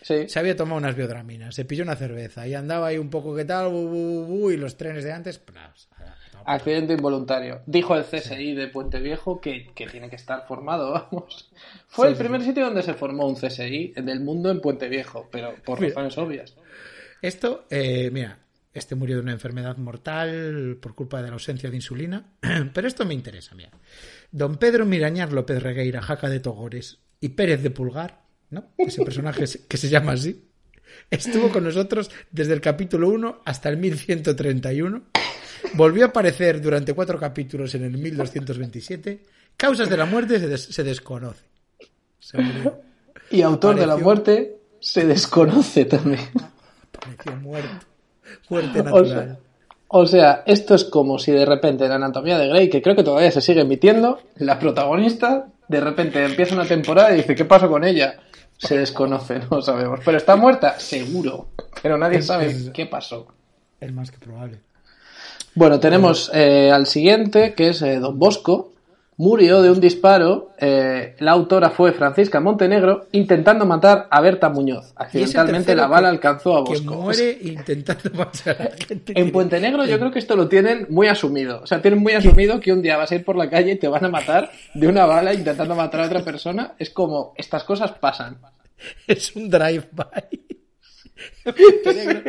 [0.00, 0.28] Sí.
[0.28, 3.44] Se había tomado unas biodraminas, se pilló una cerveza y andaba ahí un poco que
[3.46, 5.40] tal, bu, bu, bu, y los trenes de antes,
[6.46, 7.62] Accidente involuntario.
[7.64, 11.50] Dijo el CSI de Puente Viejo que, que tiene que estar formado, vamos.
[11.88, 14.88] Fue Sí, el sí, primer sitio donde se formó un CSI del mundo en Puente
[14.90, 16.54] Viejo, pero por razones obvias.
[17.24, 18.38] Esto, eh, mira,
[18.74, 22.34] este murió de una enfermedad mortal por culpa de la ausencia de insulina,
[22.74, 23.70] pero esto me interesa, mira.
[24.30, 28.72] Don Pedro Mirañar López Regueira, Jaca de Togores y Pérez de Pulgar, ¿no?
[28.76, 30.44] Ese personaje que se llama así,
[31.10, 35.02] estuvo con nosotros desde el capítulo 1 hasta el 1131,
[35.74, 39.22] volvió a aparecer durante cuatro capítulos en el 1227,
[39.56, 40.68] causas de la muerte se, des-
[42.20, 42.82] se murió.
[43.30, 46.20] Y autor de la muerte se desconoce también.
[47.24, 47.86] Pareció muerto.
[48.50, 49.06] Muerte O natural.
[49.08, 49.36] sea,
[49.88, 53.04] o sea, esto es como si de repente en Anatomía de Grey, que creo que
[53.04, 57.68] todavía se sigue emitiendo, la protagonista de repente empieza una temporada y dice, ¿qué pasó
[57.68, 58.16] con ella?
[58.58, 60.00] Se desconoce, no sabemos.
[60.04, 61.48] Pero está muerta, seguro.
[61.82, 63.26] Pero nadie sabe es- qué pasó.
[63.80, 64.60] Es más que probable.
[65.54, 68.72] Bueno, tenemos eh, al siguiente, que es eh, Don Bosco.
[69.16, 70.50] Murió de un disparo.
[70.58, 74.92] eh, la autora fue Francisca Montenegro, intentando matar a Berta Muñoz.
[74.96, 76.94] Accidentalmente la bala que- alcanzó a Que Bosco.
[76.96, 79.12] muere intentando matar a la gente.
[79.20, 81.60] En Puente Negro yo creo que esto lo tienen muy asumido.
[81.62, 83.76] O sea, tienen muy asumido que un día vas a ir por la calle y
[83.78, 86.72] te van a matar de una bala intentando matar a otra persona.
[86.78, 88.38] Es como, estas cosas pasan.
[89.06, 90.40] Es un drive-by.
[91.44, 92.22] Puente Negro.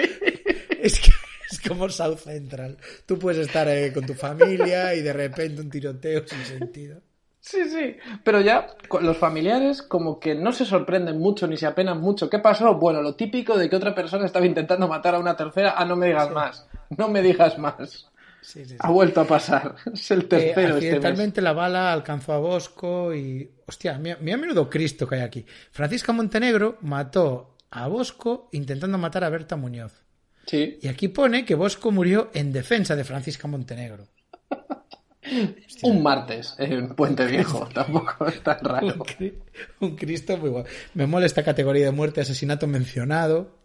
[0.81, 1.09] es, que,
[1.51, 2.77] es como South Central.
[3.05, 7.01] Tú puedes estar eh, con tu familia y de repente un tiroteo sin sentido.
[7.39, 7.95] Sí, sí.
[8.23, 12.27] Pero ya los familiares como que no se sorprenden mucho ni se apenan mucho.
[12.29, 12.73] ¿Qué pasó?
[12.75, 15.75] Bueno, lo típico de que otra persona estaba intentando matar a una tercera.
[15.77, 16.65] Ah, no me digas más.
[16.97, 18.09] No me digas más.
[18.41, 18.75] Sí, sí.
[18.79, 19.75] Ha vuelto a pasar.
[19.93, 20.75] Es el Eh, tercero este mes.
[20.75, 23.49] accidentalmente la bala alcanzó a Bosco y.
[23.67, 25.45] Hostia, mira, mira menudo Cristo que hay aquí.
[25.71, 30.04] Francisca Montenegro mató a Bosco intentando matar a Berta Muñoz.
[30.45, 30.77] Sí.
[30.81, 34.07] Y aquí pone que Bosco murió en defensa de Francisca Montenegro.
[35.81, 37.67] Un martes en Puente Viejo.
[37.73, 38.95] Tampoco es tan Un, raro.
[39.05, 39.33] cri-
[39.79, 40.69] un Cristo muy guapo.
[40.93, 43.57] Me mola esta categoría de muerte, asesinato mencionado.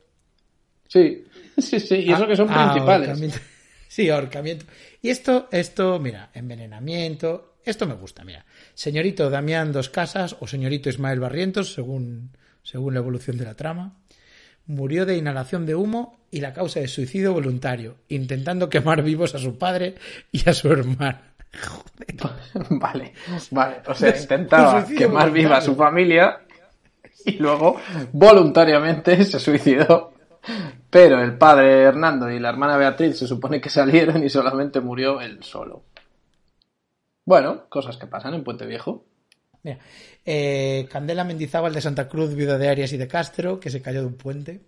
[0.88, 1.24] Sí.
[1.58, 1.96] Sí, sí.
[1.96, 3.08] Y eso que son Ah, principales.
[3.10, 3.38] ahorcamiento.
[3.86, 4.64] Sí, ahorcamiento.
[5.02, 7.58] Y esto, esto, mira, envenenamiento.
[7.66, 8.46] Esto me gusta, mira.
[8.72, 14.00] Señorito Damián Dos Casas o señorito Ismael Barrientos, según, según la evolución de la trama,
[14.66, 19.38] murió de inhalación de humo y la causa de suicidio voluntario, intentando quemar vivos a
[19.38, 19.96] su padre
[20.30, 21.30] y a su hermana.
[22.70, 23.12] Vale,
[23.50, 23.82] vale.
[23.86, 26.42] O sea, intentaba quemar viva a su familia
[27.24, 27.80] y luego
[28.12, 30.14] voluntariamente se suicidó.
[30.88, 35.20] Pero el padre Hernando y la hermana Beatriz se supone que salieron y solamente murió
[35.20, 35.82] él solo.
[37.24, 39.04] Bueno, cosas que pasan en Puente Viejo.
[39.62, 39.78] Mira,
[40.24, 44.00] eh, Candela Mendizábal de Santa Cruz, viuda de Arias y de Castro, que se cayó
[44.00, 44.60] de un puente.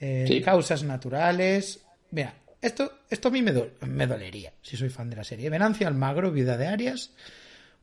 [0.00, 0.40] Eh, Sí.
[0.40, 1.80] Causas naturales.
[2.12, 5.50] Mira, esto, esto a mí me, do- me dolería, si soy fan de la serie.
[5.50, 7.10] Venancia Almagro, viuda de Arias,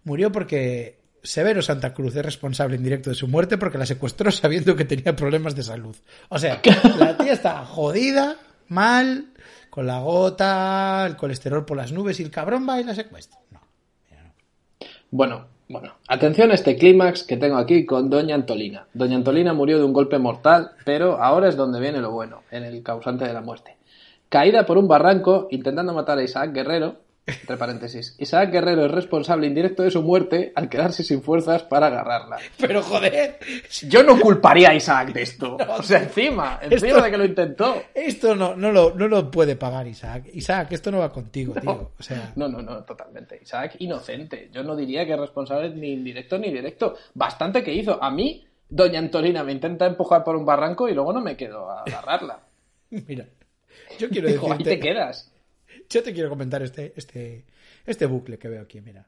[0.05, 4.75] murió porque Severo Santa Cruz es responsable indirecto de su muerte porque la secuestró sabiendo
[4.75, 5.95] que tenía problemas de salud.
[6.29, 6.61] O sea,
[6.99, 8.37] la tía está jodida,
[8.69, 9.33] mal,
[9.69, 13.39] con la gota, el colesterol por las nubes y el cabrón va y la secuestra.
[13.51, 13.59] No.
[15.11, 15.93] Bueno, bueno.
[16.07, 18.87] Atención a este clímax que tengo aquí con Doña Antolina.
[18.93, 22.63] Doña Antolina murió de un golpe mortal, pero ahora es donde viene lo bueno, en
[22.63, 23.77] el causante de la muerte.
[24.29, 28.15] Caída por un barranco intentando matar a Isaac Guerrero, entre paréntesis.
[28.19, 32.37] Isaac Guerrero es responsable indirecto de su muerte al quedarse sin fuerzas para agarrarla.
[32.59, 33.39] Pero joder,
[33.87, 35.57] Yo no culparía a Isaac de esto.
[35.77, 37.83] O sea, encima, encima de que lo intentó.
[37.93, 40.29] Esto no, no, lo, no lo puede pagar Isaac.
[40.33, 41.91] Isaac, esto no va contigo, tío.
[41.97, 43.39] O sea, No, no, no, totalmente.
[43.41, 44.49] Isaac, inocente.
[44.53, 46.95] Yo no diría que es responsable ni indirecto ni directo.
[47.13, 48.01] Bastante que hizo.
[48.01, 51.69] A mí, Doña Antolina me intenta empujar por un barranco y luego no me quedo
[51.69, 52.39] a agarrarla.
[52.89, 53.25] mira,
[53.99, 55.31] yo quiero Digo, ahí te decirte, quedas.
[55.89, 57.45] Yo te quiero comentar este, este,
[57.85, 59.07] este bucle que veo aquí, mira.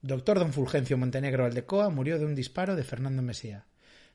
[0.00, 3.64] Doctor Don Fulgencio Montenegro Aldecoa murió de un disparo de Fernando Mesía.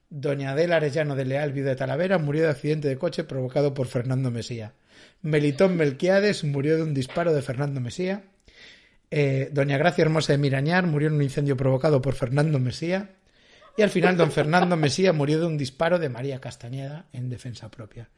[0.10, 4.32] Doña Adela Arellano de Leal, de Talavera, murió de accidente de coche provocado por Fernando
[4.32, 4.74] Mesía.
[5.22, 8.24] Melitón Melquiades murió de un disparo de Fernando Mesía.
[9.10, 13.16] Eh, Doña Gracia Hermosa de Mirañar murió en un incendio provocado por Fernando Mesía.
[13.76, 17.72] Y al final, don Fernando Mesía murió de un disparo de María Castañeda en defensa
[17.72, 18.10] propia.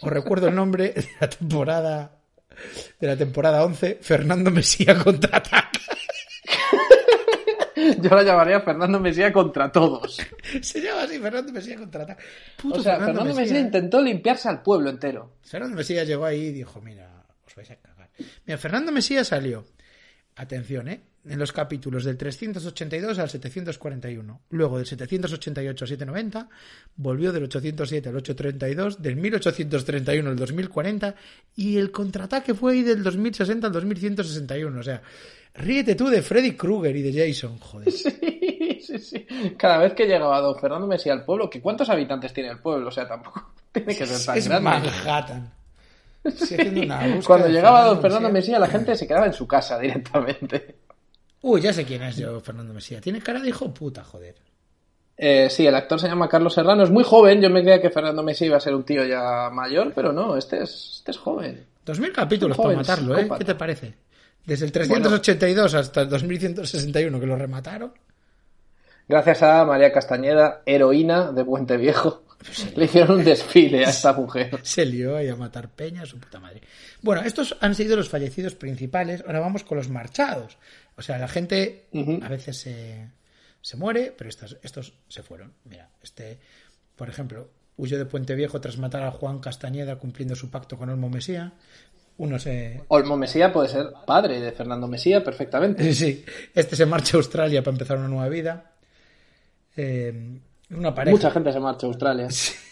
[0.00, 2.21] Os recuerdo el nombre de la temporada
[3.00, 5.70] de la temporada 11, Fernando Mesía contraataca.
[8.00, 10.18] Yo la llamaría Fernando Mesía contra todos.
[10.60, 12.22] Se llama así, Fernando Mesía contraataca.
[12.60, 15.36] Puto O sea, Fernando Mesía intentó limpiarse al pueblo entero.
[15.42, 18.10] Fernando Mesías llegó ahí y dijo, mira, os vais a cagar.
[18.46, 19.64] Mira, Fernando Mesías salió,
[20.36, 21.00] atención, ¿eh?
[21.24, 24.40] En los capítulos del 382 al 741.
[24.50, 26.48] Luego del 788 al 790,
[26.96, 31.14] volvió del 807 al 832, del 1831 al 2040
[31.54, 34.80] y el contraataque fue ahí del 2060 al 2161.
[34.80, 35.00] O sea,
[35.54, 37.92] ríete tú de Freddy Krueger y de Jason, joder.
[38.82, 39.54] Sí, sí, sí.
[39.56, 42.88] Cada vez que llegaba don Fernando Mesía al pueblo, que ¿cuántos habitantes tiene el pueblo?
[42.88, 44.70] O sea, tampoco tiene que ser tan Es grande.
[44.70, 45.52] Manhattan.
[46.24, 48.54] Haciendo una Cuando llegaba don Fernando Mesía.
[48.54, 50.81] Mesía, la gente se quedaba en su casa directamente.
[51.42, 53.00] Uy, ya sé quién es yo, Fernando Mesía.
[53.00, 54.36] Tiene cara de hijo puta, joder.
[55.16, 57.40] Eh, sí, el actor se llama Carlos Serrano, es muy joven.
[57.40, 60.36] Yo me creía que Fernando Mesía iba a ser un tío ya mayor, pero no,
[60.36, 61.66] este es, este es joven.
[61.84, 63.28] 2000 capítulos para matarlo, ¿eh?
[63.38, 63.94] ¿Qué te parece?
[64.44, 67.92] Desde el 382 hasta el 2161 que lo remataron.
[69.08, 72.22] Gracias a María Castañeda, heroína de Puente Viejo,
[72.76, 74.58] le hicieron un desfile a esta mujer.
[74.62, 76.62] Se lió ahí a matar peña, su puta madre.
[77.00, 79.22] Bueno, estos han sido los fallecidos principales.
[79.26, 80.56] Ahora vamos con los marchados.
[81.02, 81.88] O sea, la gente
[82.22, 83.08] a veces se,
[83.60, 85.52] se muere, pero estos, estos se fueron.
[85.64, 86.38] Mira, este,
[86.94, 90.90] por ejemplo, huyó de Puente Viejo tras matar a Juan Castañeda cumpliendo su pacto con
[90.90, 91.54] Olmo Mesía.
[92.18, 92.84] Uno se...
[92.86, 95.92] Olmo Mesía puede ser padre de Fernando Mesía perfectamente.
[95.92, 98.70] Sí, este se marcha a Australia para empezar una nueva vida.
[99.76, 100.38] Eh,
[100.70, 101.16] una pareja.
[101.16, 102.28] Mucha gente se marcha a Australia.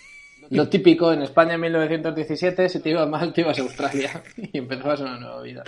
[0.50, 4.56] Lo típico en España en 1917, si te iba mal, te ibas a Australia y
[4.56, 5.64] empezabas una nueva vida.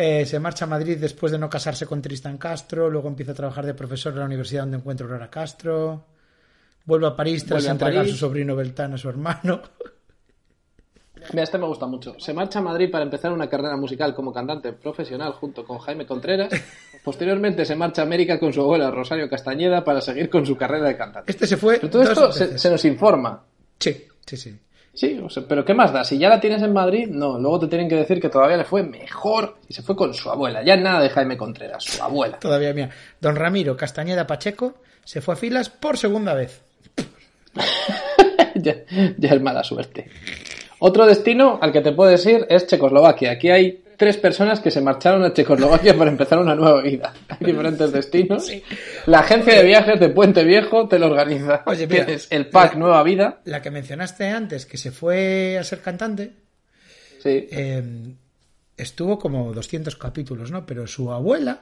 [0.00, 3.34] Eh, se marcha a Madrid después de no casarse con Tristan Castro, luego empieza a
[3.34, 6.04] trabajar de profesor en la universidad donde encuentra a Aurora Castro,
[6.84, 8.12] vuelve a París tras a entregar París.
[8.12, 9.60] su sobrino Beltán a su hermano.
[11.32, 12.14] Mira, este me gusta mucho.
[12.20, 16.06] Se marcha a Madrid para empezar una carrera musical como cantante profesional junto con Jaime
[16.06, 16.52] Contreras.
[17.02, 20.86] Posteriormente se marcha a América con su abuela Rosario Castañeda para seguir con su carrera
[20.86, 21.32] de cantante.
[21.32, 21.78] Este se fue.
[21.80, 23.42] Pero todo esto se nos informa.
[23.80, 24.56] Sí, sí, sí.
[24.98, 26.02] Sí, o sea, pero ¿qué más da?
[26.02, 27.38] Si ya la tienes en Madrid, no.
[27.38, 30.28] Luego te tienen que decir que todavía le fue mejor y se fue con su
[30.28, 30.64] abuela.
[30.64, 32.36] Ya nada de Jaime Contreras, su abuela.
[32.40, 32.90] Todavía mía.
[33.20, 36.62] Don Ramiro Castañeda Pacheco se fue a filas por segunda vez.
[38.56, 38.74] ya,
[39.16, 40.10] ya es mala suerte.
[40.80, 43.30] Otro destino al que te puedes ir es Checoslovaquia.
[43.30, 47.12] Aquí hay tres personas que se marcharon a Checoslovaquia para empezar una nueva vida.
[47.28, 48.50] Hay diferentes destinos.
[49.06, 51.62] La agencia de viajes de Puente Viejo te lo organiza.
[51.66, 53.40] Oye, mira, Tienes el pack Nueva Vida.
[53.44, 56.32] La que mencionaste antes, que se fue a ser cantante,
[57.22, 57.48] Sí.
[57.50, 57.82] eh,
[58.76, 60.64] estuvo como 200 capítulos, ¿no?
[60.64, 61.58] Pero su abuela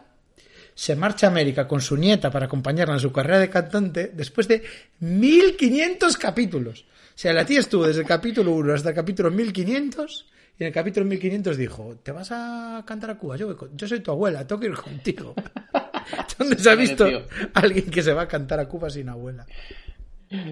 [0.74, 4.46] se marcha a América con su nieta para acompañarla en su carrera de cantante después
[4.46, 4.62] de
[5.00, 6.82] 1500 capítulos.
[6.82, 10.26] O sea, la tía estuvo desde el capítulo 1 hasta el capítulo 1500
[10.58, 13.36] y en el capítulo 1500 dijo, ¿te vas a cantar a Cuba?
[13.36, 15.34] Yo, voy con- yo soy tu abuela, tengo que ir contigo.
[16.38, 17.26] ¿Dónde se ha visto mereció.
[17.54, 19.46] alguien que se va a cantar a Cuba sin abuela?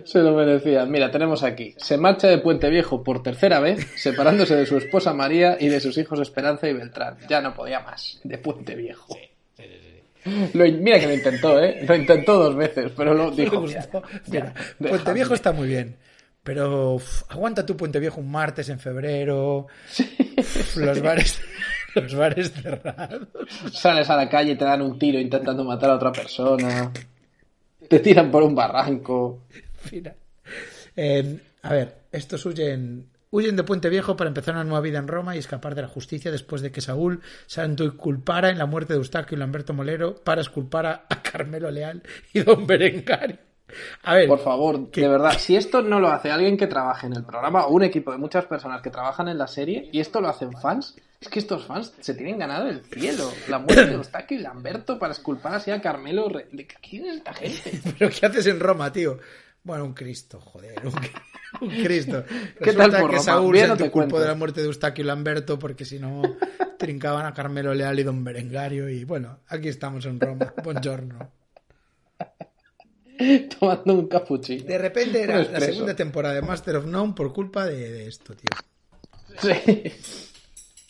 [0.04, 0.84] Se lo merecía.
[0.86, 1.74] Mira, tenemos aquí.
[1.78, 5.80] Se marcha de Puente Viejo por tercera vez, separándose de su esposa María y de
[5.80, 7.16] sus hijos Esperanza y Beltrán.
[7.28, 8.20] Ya no podía más.
[8.22, 9.16] De Puente Viejo.
[10.54, 11.84] Lo in- mira que lo intentó, ¿eh?
[11.86, 13.60] Lo intentó dos veces, pero lo dijo.
[13.60, 14.02] gustó.
[14.26, 15.14] "Ya, Mira, Puente déjame".
[15.14, 15.96] Viejo está muy bien.
[16.44, 19.66] Pero uf, aguanta tu Puente Viejo un martes en febrero.
[20.38, 21.40] Uf, los bares
[21.94, 23.28] los bares cerrados.
[23.72, 26.92] Sales a la calle y te dan un tiro intentando matar a otra persona.
[27.88, 29.44] Te tiran por un barranco.
[29.90, 30.14] Mira.
[30.94, 35.08] Eh, a ver, estos huyen huyen de Puente Viejo para empezar una nueva vida en
[35.08, 38.92] Roma y escapar de la justicia después de que Saúl Santo culpara en la muerte
[38.92, 42.02] de Eustaquio y Lamberto Molero para esculpar a, a Carmelo Leal
[42.32, 43.38] y Don Berengario.
[44.02, 47.14] A ver, Por favor, de verdad, si esto no lo hace alguien que trabaje en
[47.14, 50.20] el programa o un equipo de muchas personas que trabajan en la serie y esto
[50.20, 53.30] lo hacen fans, es que estos fans se tienen ganado el cielo.
[53.48, 56.28] La muerte de Eustaquio y Lamberto para esculpar así a Carmelo.
[56.28, 57.80] Re- ¿De quién es esta gente?
[57.98, 59.18] ¿Pero qué haces en Roma, tío?
[59.62, 60.92] Bueno, un Cristo, joder, un,
[61.62, 62.22] un Cristo.
[62.62, 63.18] ¿Qué tal por que Roma?
[63.20, 66.20] Saúl Bien, no de la muerte de Eustaquio y Lamberto porque si no
[66.78, 70.52] trincaban a Carmelo Leal y Don Berengario y bueno, aquí estamos en Roma.
[70.62, 71.30] Buongiorno.
[73.60, 74.64] Tomando un cappuccino.
[74.64, 78.34] De repente era la segunda temporada de Master of None por culpa de, de esto,
[78.34, 78.48] tío.
[79.40, 79.92] Sí.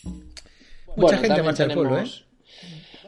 [0.04, 2.02] Mucha Bueno, gente marcha al pueblo, ¿eh?
[2.02, 2.24] tenemos-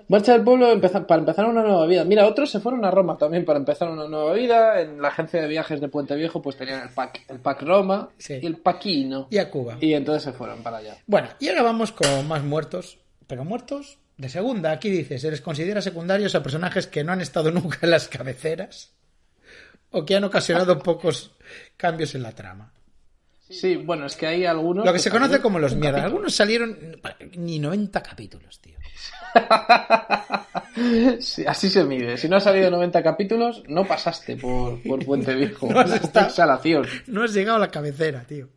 [0.08, 2.04] Marcha del pueblo para empezar una nueva vida.
[2.04, 4.80] Mira, otros se fueron a Roma también para empezar una nueva vida.
[4.80, 8.10] En la agencia de viajes de Puente Viejo pues tenían el pack, el pack Roma
[8.16, 8.38] Sí.
[8.40, 9.26] y el Paquino.
[9.32, 9.78] Y a Cuba.
[9.80, 10.96] Y entonces se fueron para allá.
[11.08, 14.70] Bueno, y ahora vamos con más muertos, pero muertos de segunda.
[14.70, 18.06] Aquí dice, se les considera secundarios a personajes que no han estado nunca en las
[18.06, 18.92] cabeceras
[19.90, 21.32] o que han ocasionado pocos
[21.76, 22.72] cambios en la trama.
[23.48, 24.84] Sí, bueno, es que hay algunos...
[24.84, 25.98] Lo que se conoce como los un mierda.
[25.98, 26.16] capítulo.
[26.16, 26.98] Algunos salieron
[27.36, 28.76] ni 90 capítulos, tío.
[31.20, 32.18] Sí, así se mide.
[32.18, 35.68] Si no has salido 90 capítulos, no pasaste por, por Puente Viejo.
[35.72, 36.82] No has estado-.
[37.06, 38.48] No has llegado a la cabecera, tío.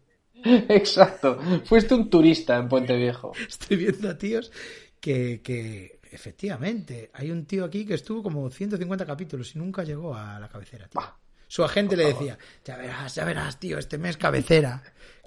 [0.43, 1.39] Exacto.
[1.65, 3.31] Fuiste un turista en Puente Viejo.
[3.47, 4.51] Estoy viendo a tíos
[4.99, 10.15] que, que efectivamente, hay un tío aquí que estuvo como 150 capítulos y nunca llegó
[10.15, 10.87] a la cabecera.
[10.87, 11.01] tío.
[11.01, 11.15] Bah,
[11.47, 14.81] Su agente le decía, ya verás, ya verás, tío, este mes cabecera.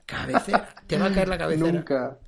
[0.07, 1.73] Cabecera, te va a caer la cabecera.
[1.73, 2.19] Nunca,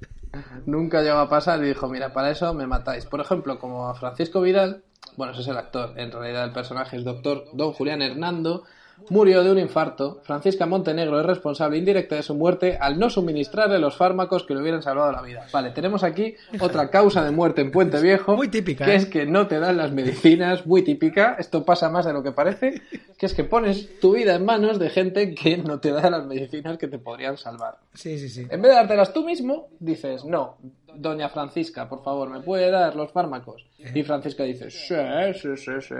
[0.66, 3.04] nunca llegó a pasar y dijo, mira, para eso me matáis.
[3.06, 4.84] Por ejemplo, como a Francisco Vidal,
[5.16, 8.64] bueno, ese es el actor, en realidad el personaje es doctor Don Julián Hernando,
[9.10, 10.20] murió de un infarto.
[10.24, 14.60] Francisca Montenegro es responsable indirecta de su muerte al no suministrarle los fármacos que le
[14.60, 15.46] hubieran salvado la vida.
[15.52, 18.36] Vale, tenemos aquí otra causa de muerte en Puente Viejo.
[18.36, 18.96] Muy típica, Que ¿eh?
[18.96, 21.36] es que no te dan las medicinas, muy típica.
[21.38, 22.82] Esto pasa más de lo que parece,
[23.18, 26.26] que es que pones tu vida en manos de gente que no te da las
[26.26, 27.78] medicinas que te podrían salvar.
[27.94, 28.46] Sí, sí, sí.
[28.50, 30.56] En vez de dártelas tú mismo, dices, no,
[30.94, 33.66] doña Francisca, por favor, ¿me puede dar los fármacos?
[33.94, 34.94] Y Francisca dice, sí,
[35.34, 35.94] sí, sí, sí.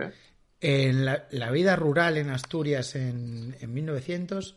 [0.61, 4.57] En la, la vida rural en Asturias en, en 1900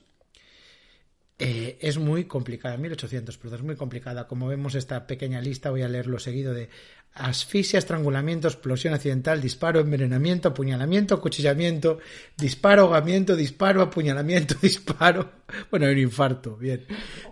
[1.40, 4.28] eh, es muy complicada, 1800, pero es muy complicada.
[4.28, 6.70] Como vemos esta pequeña lista, voy a leerlo seguido de
[7.14, 12.00] asfixia, estrangulamiento, explosión accidental, disparo, envenenamiento, apuñalamiento, acuchillamiento,
[12.36, 15.30] disparo, ahogamiento, disparo, apuñalamiento, disparo.
[15.70, 16.86] Bueno, un infarto, bien.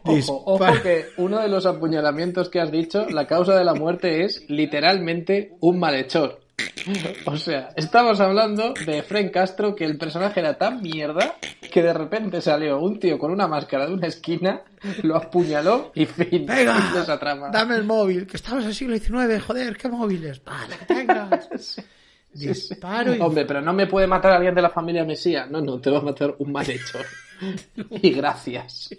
[0.03, 4.23] Ojo, ojo que uno de los apuñalamientos que has dicho, la causa de la muerte
[4.23, 6.44] es literalmente un malhechor.
[7.25, 11.35] O sea, estamos hablando de Fren Castro, que el personaje era tan mierda
[11.71, 14.61] que de repente salió un tío con una máscara de una esquina,
[15.03, 16.45] lo apuñaló y fin.
[16.45, 17.49] Venga, esa trama.
[17.51, 20.43] dame el móvil, que estamos en el siglo XIX, joder, ¿qué móviles?
[20.43, 21.81] Vale, tengas.
[22.33, 23.19] Disparo y...
[23.19, 25.45] Hombre, pero no me puede matar a alguien de la familia Mesía.
[25.45, 27.05] No, no, te va a matar un malhechor.
[27.89, 28.89] y gracias.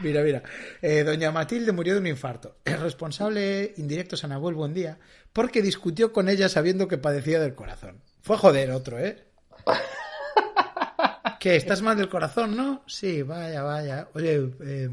[0.00, 0.42] Mira, mira.
[0.82, 2.56] Eh, doña Matilde murió de un infarto.
[2.64, 4.98] El responsable indirecto es Anabuel Buendía
[5.32, 8.00] porque discutió con ella sabiendo que padecía del corazón.
[8.22, 9.24] Fue joder otro, ¿eh?
[11.40, 11.56] ¿Qué?
[11.56, 12.82] ¿Estás mal del corazón, no?
[12.86, 14.08] Sí, vaya, vaya.
[14.14, 14.90] Oye, eh,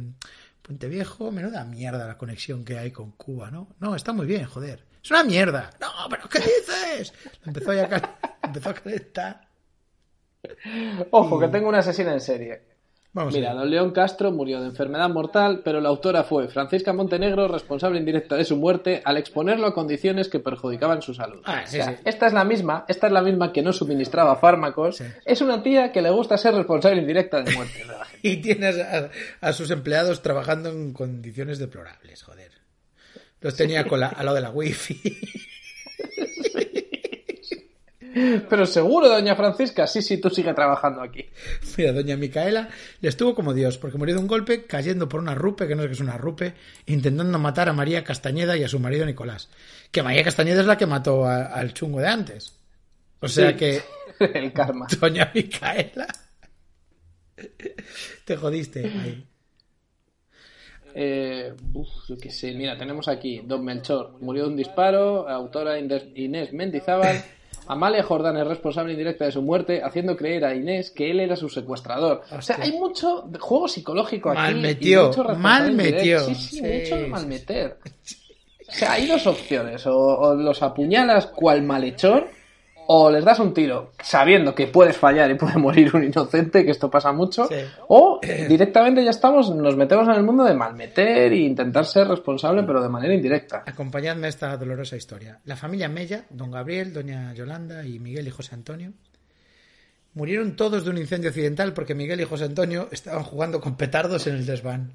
[0.61, 3.75] Puente Viejo, menuda mierda la conexión que hay con Cuba, ¿no?
[3.79, 4.83] No, está muy bien, joder.
[5.03, 5.71] Es una mierda.
[5.79, 7.13] No, pero ¿qué dices?
[7.45, 8.19] Empezó, ya a.
[8.43, 9.47] Empezó a calentar.
[11.11, 12.70] Ojo, que tengo una asesina en serie.
[13.13, 16.93] Vamos Mira, a don León Castro murió de enfermedad mortal, pero la autora fue Francisca
[16.93, 21.41] Montenegro, responsable indirecta de su muerte, al exponerlo a condiciones que perjudicaban su salud.
[21.43, 22.01] Ah, sí, O sea, sí.
[22.05, 24.97] Esta es la misma, esta es la misma que no suministraba fármacos.
[24.97, 25.03] Sí.
[25.25, 28.19] Es una tía que le gusta ser responsable indirecta de muerte de la gente.
[28.29, 29.09] Y tienes a,
[29.41, 32.51] a sus empleados trabajando en condiciones deplorables, joder.
[33.41, 35.01] Los tenía con la, al lado de la wifi.
[38.49, 41.25] Pero seguro, doña Francisca, sí, sí, tú sigue trabajando aquí.
[41.77, 42.69] Mira, doña Micaela
[42.99, 45.81] le estuvo como Dios, porque murió de un golpe cayendo por una rupe, que no
[45.83, 46.53] sé qué es una rupe,
[46.87, 49.49] intentando matar a María Castañeda y a su marido Nicolás.
[49.91, 52.57] Que María Castañeda es la que mató a- al chungo de antes.
[53.19, 53.55] O sea Sí.
[53.57, 53.81] que,
[54.33, 54.87] El karma.
[54.99, 56.07] doña Micaela,
[58.25, 59.25] te jodiste ahí.
[60.93, 65.79] Eh, uf, yo qué sé, mira, tenemos aquí Don Melchor, murió de un disparo, autora
[65.79, 67.23] Inés Inés Mendizábal.
[67.67, 71.35] Amalia Jordán es responsable indirecta de su muerte, haciendo creer a Inés que él era
[71.35, 72.21] su secuestrador.
[72.31, 74.39] O sea, hay mucho juego psicológico aquí.
[74.39, 76.19] Mal y metió, mucho responsable mal metió.
[76.21, 77.77] Sí, sí, Sí, mucho mal meter.
[78.67, 79.85] O sea, hay dos opciones.
[79.87, 82.29] O, o los apuñalas cual malhechor,
[82.93, 86.71] o les das un tiro sabiendo que puedes fallar y puede morir un inocente, que
[86.71, 87.55] esto pasa mucho, Sí.
[87.87, 92.63] o directamente ya estamos, nos metemos en el mundo de malmeter e intentar ser responsable,
[92.63, 93.63] pero de manera indirecta.
[93.65, 95.39] Acompañadme a esta dolorosa historia.
[95.45, 98.91] La familia Mella, don Gabriel, doña Yolanda y Miguel y José Antonio,
[100.13, 104.27] murieron todos de un incendio accidental porque Miguel y José Antonio estaban jugando con petardos
[104.27, 104.91] en el desván.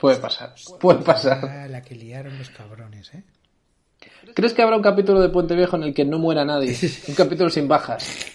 [0.00, 1.68] Puede pasar, puede pasar.
[1.68, 3.22] La que liaron los cabrones, ¿eh?
[4.34, 6.76] ¿Crees que habrá un capítulo de Puente Viejo en el que no muera nadie?
[7.08, 8.26] Un capítulo sin bajas.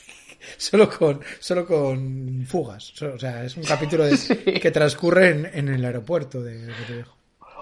[0.58, 2.94] Solo con, solo con fugas.
[3.04, 7.16] O sea, es un capítulo de- que transcurre en, en el aeropuerto de Puerto Viejo.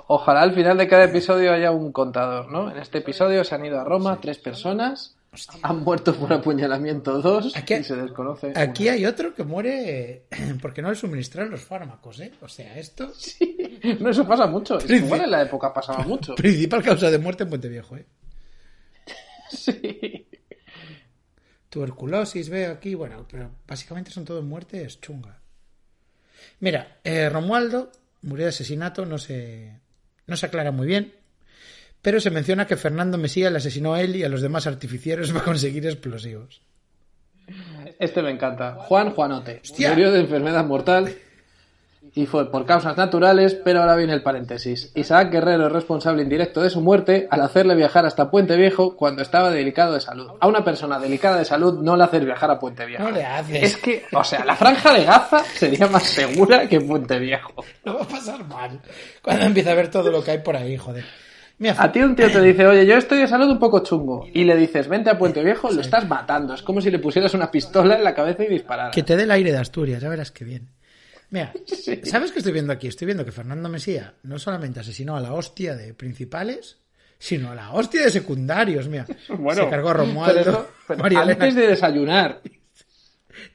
[0.07, 2.71] Ojalá al final de cada episodio haya un contador, ¿no?
[2.71, 5.16] En este episodio se han ido a Roma tres personas,
[5.61, 8.53] han muerto por apuñalamiento dos Aquí- y se desconoce.
[8.55, 8.93] Aquí una.
[8.93, 10.25] hay otro que muere
[10.61, 12.31] porque no le suministraron los fármacos, ¿eh?
[12.41, 13.11] O sea, esto...
[13.99, 14.79] No, eso pasa mucho.
[14.89, 16.33] Igual en la época pasaba mucho.
[16.35, 18.05] Principal causa de muerte en Puente Viejo, ¿eh?
[19.49, 20.27] Sí.
[21.69, 25.39] Tuberculosis, veo aquí, bueno, pero básicamente son todas muertes chunga.
[26.59, 27.91] Mira, eh, Romualdo
[28.23, 29.79] murió de asesinato, no se,
[30.25, 31.13] no se aclara muy bien,
[32.07, 35.29] pero se menciona que Fernando Mesía le asesinó a él y a los demás artificieros
[35.33, 36.61] para conseguir explosivos.
[37.99, 38.75] Este me encanta.
[38.75, 39.59] Juan Juanote.
[39.61, 39.89] Hostia.
[39.89, 41.13] Murió de enfermedad mortal
[42.15, 44.93] y fue por causas naturales, pero ahora viene el paréntesis.
[44.95, 49.21] Isaac Guerrero es responsable indirecto de su muerte al hacerle viajar hasta Puente Viejo cuando
[49.21, 50.29] estaba delicado de salud.
[50.39, 53.03] A una persona delicada de salud no le haces viajar a Puente Viejo.
[53.03, 53.63] No le haces.
[53.63, 57.65] Es que, o sea, la franja de Gaza sería más segura que Puente Viejo.
[57.83, 58.79] Lo va a pasar mal
[59.21, 61.03] cuando empieza a ver todo lo que hay por ahí, joder.
[61.77, 64.43] A ti un tío te dice, oye, yo estoy de salud un poco chungo, y
[64.43, 66.53] le dices, vente a Puente Viejo, lo estás matando.
[66.53, 68.93] Es como si le pusieras una pistola en la cabeza y dispararas.
[68.93, 70.69] que te dé el aire de Asturias, ya verás que bien.
[71.31, 71.51] Mira,
[72.03, 72.87] ¿sabes qué estoy viendo aquí?
[72.87, 76.77] Estoy viendo que Fernando Mesía no solamente asesinó a la hostia de principales,
[77.17, 78.87] sino a la hostia de secundarios.
[78.87, 82.41] Mira, Bueno, se cargó a pero Romualdo, eso- pero María Elena, antes de desayunar.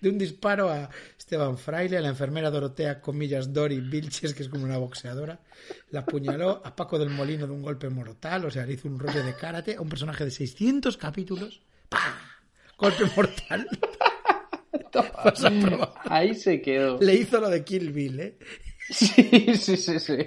[0.01, 0.91] de un disparo a
[1.33, 5.41] Esteban Fraile, a la enfermera Dorotea, comillas, Dori Vilches, que es como una boxeadora,
[5.91, 8.99] la apuñaló a Paco del Molino de un golpe mortal, o sea, le hizo un
[8.99, 11.63] rollo de karate a un personaje de 600 capítulos.
[11.89, 12.19] ¡Pah!
[12.77, 13.67] Golpe mortal.
[14.91, 15.95] Probar.
[16.05, 17.01] Ahí se quedó.
[17.01, 18.39] Le hizo lo de Kill Bill, ¿eh?
[18.91, 20.19] Sí, sí, sí, sí.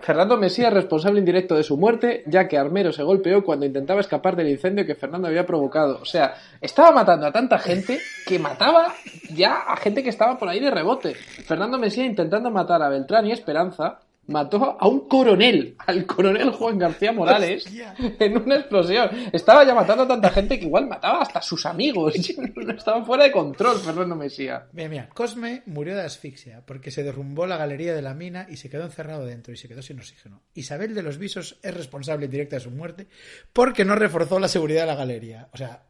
[0.00, 4.00] Fernando Mesía es responsable indirecto de su muerte, ya que Armero se golpeó cuando intentaba
[4.00, 5.98] escapar del incendio que Fernando había provocado.
[6.00, 8.94] O sea, estaba matando a tanta gente que mataba
[9.30, 11.14] ya a gente que estaba por ahí de rebote.
[11.14, 16.78] Fernando Mesía intentando matar a Beltrán y Esperanza, mató a un coronel, al coronel Juan
[16.78, 17.66] García Morales,
[17.98, 19.10] en una explosión.
[19.32, 22.14] Estaba ya matando a tanta gente que igual mataba hasta a sus amigos.
[22.76, 24.66] Estaba fuera de control Fernando Mesía.
[24.72, 28.56] Mira, mira, Cosme murió de asfixia porque se derrumbó la galería de la mina y
[28.56, 30.42] se quedó encerrado dentro y se quedó sin oxígeno.
[30.54, 33.08] Isabel de los Visos es responsable directa de su muerte
[33.52, 35.48] porque no reforzó la seguridad de la galería.
[35.52, 35.84] O sea,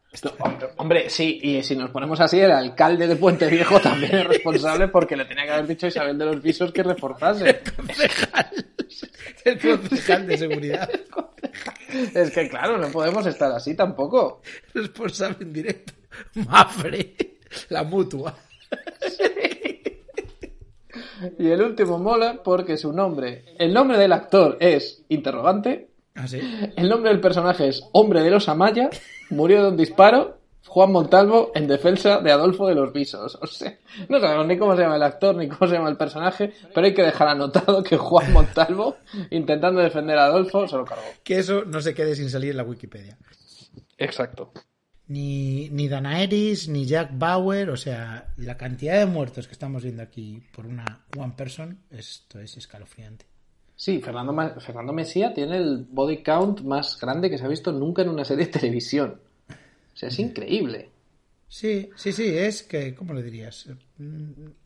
[0.76, 4.88] Hombre, sí, y si nos ponemos así, el alcalde de Puente Viejo también es responsable
[4.88, 7.50] porque le tenía que haber dicho a Isabel de los Visos que reforzase.
[7.50, 8.66] El concejal,
[9.44, 10.90] el concejal de seguridad.
[12.14, 14.42] Es que claro, no podemos estar así tampoco.
[14.72, 15.92] Responsable en directo.
[16.34, 17.14] Mafre,
[17.68, 18.36] la mutua.
[21.38, 25.93] Y el último mola porque su nombre, el nombre del actor es interrogante.
[26.14, 26.40] ¿Ah, sí?
[26.76, 28.88] El nombre del personaje es Hombre de los Amaya,
[29.30, 33.36] murió de un disparo, Juan Montalvo en defensa de Adolfo de los Visos.
[33.40, 35.96] O sea, no sabemos ni cómo se llama el actor ni cómo se llama el
[35.96, 38.96] personaje, pero hay que dejar anotado que Juan Montalvo,
[39.30, 41.04] intentando defender a Adolfo, se lo cargó.
[41.22, 43.18] Que eso no se quede sin salir en la Wikipedia.
[43.98, 44.52] Exacto.
[45.06, 50.02] Ni, ni Danaeris, ni Jack Bauer, o sea, la cantidad de muertos que estamos viendo
[50.02, 53.26] aquí por una one person, esto es escalofriante.
[53.76, 57.72] Sí, Fernando, Ma- Fernando Mesía tiene el body count más grande que se ha visto
[57.72, 59.20] nunca en una serie de televisión.
[59.48, 60.90] O sea, es increíble.
[61.48, 63.66] Sí, sí, sí, es que, ¿cómo le dirías?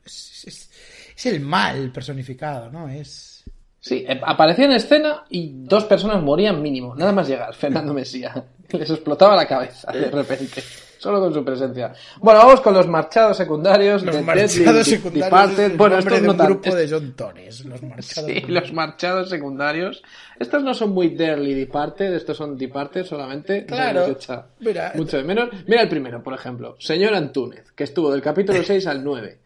[0.05, 0.71] Es, es-
[1.17, 2.89] es el mal personificado, ¿no?
[2.89, 3.45] Es...
[3.81, 8.45] Sí, eh, aparecía en escena y dos personas morían mínimo, nada más llegar, Fernando Mesía.
[8.73, 10.63] Les explotaba la cabeza de repente,
[10.99, 11.93] solo con su presencia.
[12.21, 15.71] Bueno, vamos con los marchados secundarios Los de marchados Deadly secundarios Departed.
[15.73, 20.03] es Bueno, de no un grupo de John los marchados Sí, los marchados secundarios.
[20.39, 23.65] Estos no son muy Dearly Departed, estos son Departed solamente.
[23.65, 24.17] Claro,
[24.61, 24.93] mira.
[24.95, 25.49] mucho de menos.
[25.67, 26.77] Mira el primero, por ejemplo.
[26.79, 29.39] Señor Antúnez, que estuvo del capítulo 6 al 9.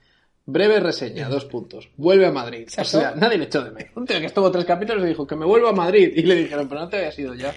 [0.45, 1.89] Breve reseña, dos puntos.
[1.97, 2.69] Vuelve a Madrid.
[2.77, 3.93] O sea, nadie le echó de menos.
[3.95, 6.13] Un tío que estuvo tres capítulos y dijo que me vuelvo a Madrid.
[6.17, 7.55] Y le dijeron, pero no te habías ido ya.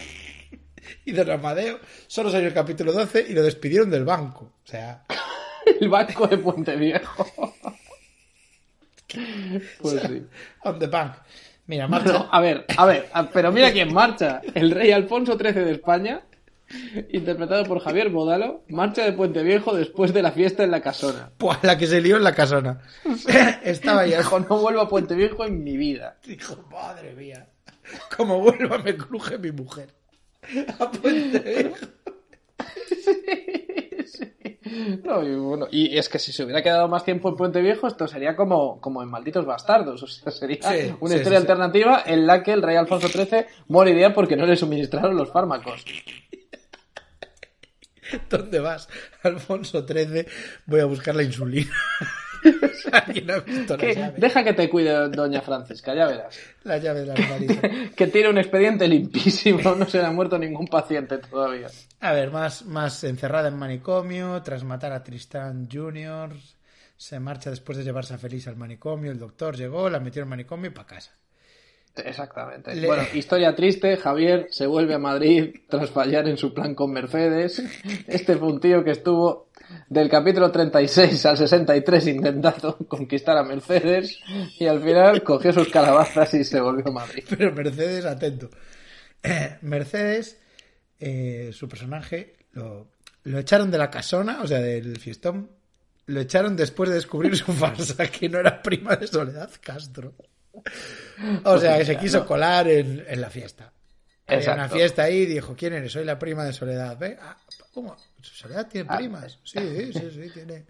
[1.06, 4.54] Y Don Amadeo solo salió el capítulo 12 y lo despidieron del banco.
[4.64, 5.04] O sea,
[5.80, 7.54] El banco de Puente Viejo.
[9.82, 10.26] Pues sí.
[10.64, 11.14] on the bank.
[11.68, 12.12] Mira, marcha.
[12.14, 14.42] No, a ver, a ver, a- pero mira quién marcha.
[14.54, 16.22] El rey Alfonso XIII de España,
[17.10, 21.32] interpretado por Javier Bodalo, marcha de Puente Viejo después de la fiesta en la casona.
[21.38, 22.82] Pues la que se lió en la casona.
[23.64, 24.18] Estaba ya.
[24.18, 26.18] Dijo, no vuelvo a Puente Viejo en mi vida.
[26.26, 27.48] Dijo, madre mía.
[28.18, 29.90] Como vuelva me cruje mi mujer.
[30.80, 31.76] A Puente Viejo.
[35.04, 37.88] No, y, bueno, y es que si se hubiera quedado más tiempo en Puente Viejo,
[37.88, 40.02] esto sería como, como en Malditos Bastardos.
[40.04, 41.52] O sea, sería Sí, una sí, historia sí, sí.
[41.52, 45.86] alternativa en la que el rey Alfonso XIII moriría porque no le suministraron los fármacos.
[48.30, 48.90] ¿Dónde vas?
[49.24, 50.26] Alfonso XIII.
[50.66, 51.72] Voy a buscar la insulina.
[53.78, 56.40] Que- deja que te cuide doña Francisca, ya verás.
[56.64, 57.92] La llave de las narices.
[57.96, 61.68] que tiene un expediente limpísimo, no se le ha muerto ningún paciente todavía.
[62.02, 66.32] A ver, más, más encerrada en manicomio, tras matar a Tristán Jr.,
[66.98, 70.30] se marcha después de llevarse a Feliz al manicomio, el doctor llegó, la metió en
[70.30, 71.12] manicomio y para casa.
[71.98, 72.76] Exactamente.
[72.76, 76.92] Le- Bueno, historia triste, Javier se vuelve a Madrid tras fallar en su plan con
[76.92, 77.62] Mercedes.
[78.08, 79.48] Este fue un tío que estuvo
[79.90, 84.20] del capítulo 36 al 63 intentando conquistar a Mercedes
[84.60, 87.24] y al final cogió sus calabazas y se volvió a Madrid.
[87.30, 88.50] Pero Mercedes, atento.
[89.22, 90.38] Eh, Mercedes,
[91.00, 92.88] eh, su personaje, lo,
[93.24, 95.50] lo echaron de la casona, o sea, del fiestón.
[96.08, 100.14] Lo echaron después de descubrir su farsa, que no era prima de Soledad Castro.
[101.44, 103.72] O sea, que se quiso colar en, en la fiesta.
[104.28, 105.92] Había una fiesta ahí y dijo, ¿quién eres?
[105.92, 106.98] Soy la prima de Soledad.
[106.98, 107.18] ¿Ve?
[107.76, 107.96] ¿Cómo?
[108.22, 109.38] ¿Soledad tiene Ah, primas?
[109.44, 109.60] Sí,
[109.92, 110.66] sí, sí, tiene.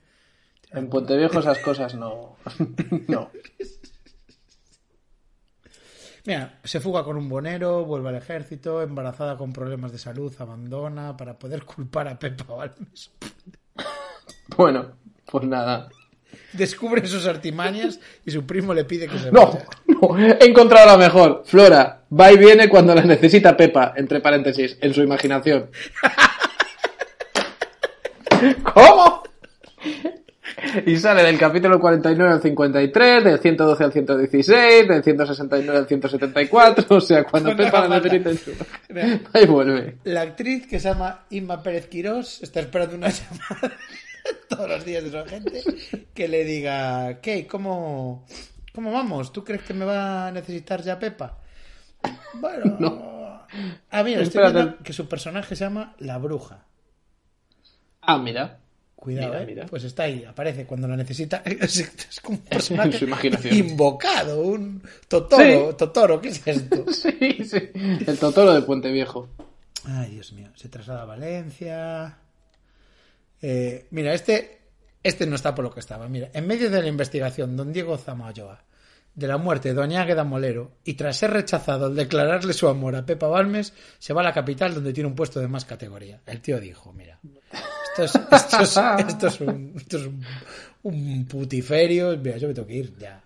[0.72, 2.36] En Puente Viejo esas cosas no.
[3.08, 3.30] no.
[6.26, 11.16] Mira, se fuga con un bonero, vuelve al ejército, embarazada con problemas de salud, abandona
[11.16, 13.12] para poder culpar a Pepa Balmes.
[14.58, 14.94] Bueno,
[15.32, 15.88] pues nada.
[16.54, 19.66] Descubre sus artimañas y su primo le pide que se No, vaya.
[19.88, 21.44] no, he encontrado la mejor.
[21.46, 25.70] Flora, va y viene cuando la necesita Pepa, entre paréntesis, en su imaginación.
[28.74, 29.24] ¿Cómo?
[30.86, 36.96] Y sale del capítulo 49 al 53, del 112 al 116, del 169 al 174,
[36.96, 38.52] o sea, cuando Pepa la su...
[39.34, 39.98] Ahí vuelve.
[40.04, 43.78] La actriz que se llama Inma Pérez Quirós está esperando una llamada
[44.50, 45.64] todos los días de su agente
[46.14, 47.48] que le diga, ¿qué?
[47.48, 48.26] ¿Cómo,
[48.74, 49.34] ¿Cómo vamos?
[49.34, 51.38] ¿Tú crees que me va a necesitar ya Pepa?
[52.36, 52.78] Bueno.
[52.80, 53.46] No.
[53.90, 56.66] Ah, mira, estoy viendo que su personaje se llama La Bruja.
[58.06, 58.60] Ah, mira.
[58.96, 59.46] Cuidado, Mira, ¿eh?
[59.46, 59.66] mira.
[59.68, 61.44] Pues está ahí, aparece cuando la necesita.
[61.46, 63.56] Es, como un personaje En su imaginación.
[63.56, 65.72] invocado, un Totoro.
[65.72, 65.78] Sí.
[65.78, 66.86] Totoro, ¿qué es esto?
[66.92, 67.70] Sí, sí.
[68.08, 69.30] El Totoro de Puente Viejo.
[69.86, 72.18] Ay, Dios mío, se traslada a Valencia.
[73.42, 74.60] Eh, mira, este,
[75.04, 76.08] este no está por lo que estaba.
[76.10, 78.64] Mira, en medio de la investigación, don Diego Zamayoa,
[79.14, 82.96] de la muerte de Doña Águeda Molero, y tras ser rechazado al declararle su amor
[82.96, 86.22] a Pepa Balmes, se va a la capital donde tiene un puesto de más categoría.
[86.26, 87.20] El tío dijo, mira,
[87.98, 89.40] esto es,
[90.84, 93.22] un, putiferio, yo me tengo que ir ya.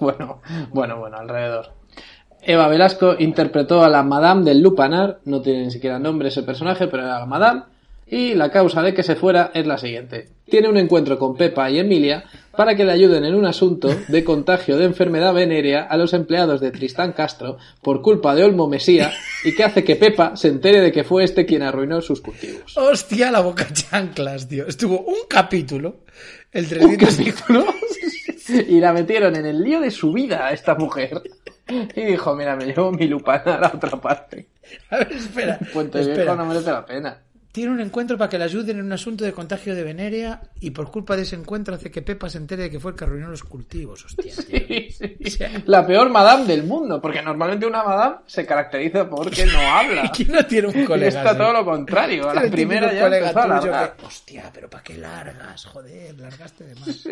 [0.00, 1.72] Bueno, bueno, bueno, alrededor.
[2.42, 6.86] Eva Velasco interpretó a la Madame del Lupanar, no tiene ni siquiera nombre ese personaje,
[6.88, 7.62] pero era la Madame,
[8.06, 10.28] y la causa de que se fuera es la siguiente.
[10.44, 12.24] Tiene un encuentro con Pepa y Emilia
[12.56, 16.60] para que le ayuden en un asunto de contagio de enfermedad venérea a los empleados
[16.60, 19.12] de Tristán Castro por culpa de Olmo Mesía
[19.44, 22.76] y que hace que Pepa se entere de que fue este quien arruinó sus cultivos.
[22.76, 24.66] Hostia, la boca chanclas, tío.
[24.66, 26.00] Estuvo un capítulo,
[26.52, 27.16] el Un 300...
[27.16, 27.66] capítulo
[28.68, 31.22] y la metieron en el lío de su vida a esta mujer.
[31.68, 34.48] Y dijo, mira, me llevo mi lupanar a otra parte.
[34.90, 35.58] A ver, espera.
[35.72, 36.22] Puente espera.
[36.22, 37.25] Viejo no merece la pena.
[37.56, 40.72] Tiene un encuentro para que le ayuden en un asunto de contagio de venerea y
[40.72, 43.04] por culpa de ese encuentro hace que Pepa se entere de que fue el que
[43.04, 44.04] arruinó los cultivos.
[44.04, 44.58] Hostia, tío.
[44.68, 45.16] Sí, sí.
[45.26, 49.58] O sea, La peor madame del mundo, porque normalmente una madame se caracteriza porque no
[49.58, 50.12] habla.
[50.14, 51.08] ¿Quién no tiene un Y colega?
[51.08, 51.38] está así?
[51.38, 52.28] todo lo contrario.
[52.28, 53.96] A la primera ya empezó a largar.
[53.96, 55.64] que, Hostia, pero ¿para qué largas?
[55.64, 57.08] Joder, largaste de más.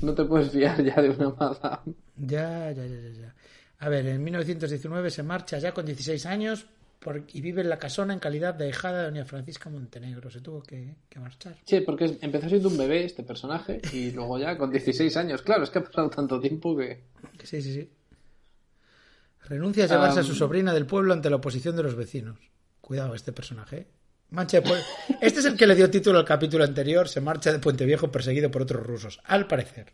[0.00, 1.94] No te puedes fiar ya de una madame.
[2.16, 3.34] Ya, ya, ya, ya.
[3.80, 6.64] A ver, en 1919 se marcha ya con 16 años
[7.04, 10.30] por- y vive en la casona en calidad de hijada de doña Francisca Montenegro.
[10.30, 11.54] Se tuvo que, que marchar.
[11.64, 15.42] Sí, porque empezó siendo un bebé este personaje y luego ya con 16 años.
[15.42, 17.04] Claro, es que ha pasado tanto tiempo que...
[17.44, 17.90] Sí, sí, sí.
[19.48, 22.38] Renuncia a llevarse a su sobrina del pueblo ante la oposición de los vecinos.
[22.80, 23.76] Cuidado este personaje.
[23.76, 23.86] ¿eh?
[24.30, 24.72] Mancha de
[25.20, 27.08] Este es el que le dio título al capítulo anterior.
[27.08, 29.20] Se marcha de Puente Viejo perseguido por otros rusos.
[29.24, 29.92] Al parecer.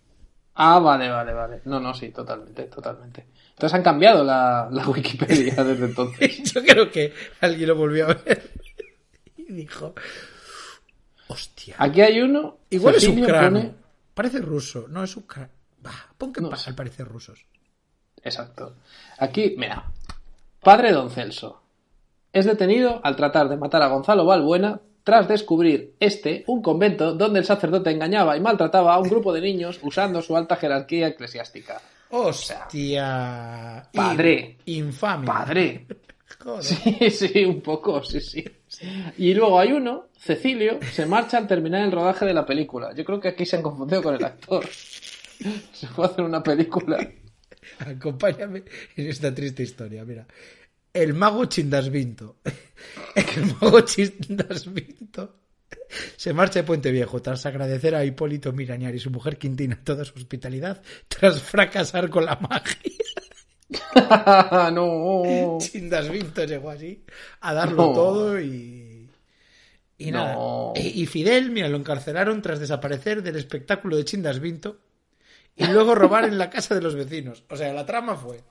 [0.62, 1.62] Ah, vale, vale, vale.
[1.64, 3.28] No, no, sí, totalmente, totalmente.
[3.50, 6.52] Entonces han cambiado la, la Wikipedia desde entonces.
[6.52, 8.50] Yo creo que alguien lo volvió a ver
[9.36, 9.94] y dijo:
[11.28, 11.76] Hostia.
[11.78, 12.58] Aquí hay uno.
[12.70, 13.58] Igual es ucrano.
[13.60, 13.74] pone-
[14.14, 14.86] Parece ruso.
[14.88, 15.48] No es ucrano.
[15.82, 17.46] Bah, pon que No pasa al parecer rusos.
[18.22, 18.76] Exacto.
[19.18, 19.90] Aquí, mira.
[20.62, 21.62] Padre Don Celso.
[22.32, 27.40] Es detenido al tratar de matar a Gonzalo Balbuena tras descubrir este un convento donde
[27.40, 31.80] el sacerdote engañaba y maltrataba a un grupo de niños usando su alta jerarquía eclesiástica.
[32.10, 33.88] Hostia.
[33.92, 34.56] Padre.
[34.66, 35.26] Infame.
[35.26, 35.86] ¡Padre!
[36.38, 36.64] Joder.
[36.64, 38.44] Sí, sí, un poco, sí, sí.
[39.18, 42.94] Y luego hay uno, Cecilio, se marcha al terminar el rodaje de la película.
[42.94, 44.66] Yo creo que aquí se han confundido con el actor.
[45.72, 46.98] Se fue a hacer una película.
[47.78, 48.62] Acompáñame
[48.96, 50.04] en esta triste historia.
[50.04, 50.26] Mira,
[50.92, 52.36] el mago Chindasvinto.
[53.14, 55.36] El mago Chindasvinto
[56.16, 60.04] se marcha de Puente Viejo tras agradecer a Hipólito Mirañar y su mujer Quintina toda
[60.04, 62.76] su hospitalidad tras fracasar con la magia.
[64.72, 65.58] no.
[65.60, 67.04] Chindasvinto llegó así
[67.40, 67.92] a darlo No.
[67.92, 69.08] todo y.
[69.98, 70.34] Y nada.
[70.34, 70.72] No.
[70.76, 74.78] Y, y Fidel, mira, lo encarcelaron tras desaparecer del espectáculo de Chindasvinto
[75.56, 77.44] y luego robar en la casa de los vecinos.
[77.50, 78.42] O sea, la trama fue: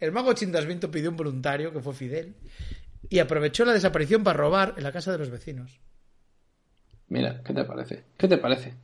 [0.00, 2.34] el mago Chindasvinto pidió un voluntario, que fue Fidel,
[3.08, 5.80] y aprovechó la desaparición para robar en la casa de los vecinos.
[7.08, 8.04] Mira, ¿qué te parece?
[8.16, 8.74] ¿Qué te parece?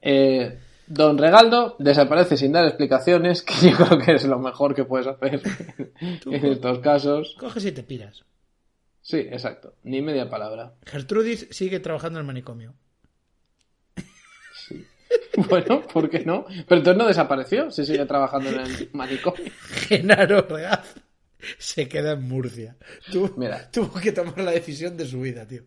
[0.00, 4.84] Eh, Don Regaldo desaparece sin dar explicaciones, que yo creo que es lo mejor que
[4.84, 5.42] puedes hacer
[6.00, 7.36] en estos casos.
[7.38, 8.24] Coges y te piras.
[9.02, 9.74] Sí, exacto.
[9.84, 10.74] Ni media palabra.
[10.84, 12.74] Gertrudis sigue trabajando en el manicomio.
[15.48, 16.44] Bueno, ¿por qué no?
[16.46, 19.50] Pero entonces no desapareció, se sigue trabajando en el manicomio.
[19.88, 20.94] Genaro Regaz
[21.58, 22.76] se queda en Murcia.
[23.36, 23.70] Mira.
[23.70, 25.62] Tuvo que tomar la decisión de su vida, tío.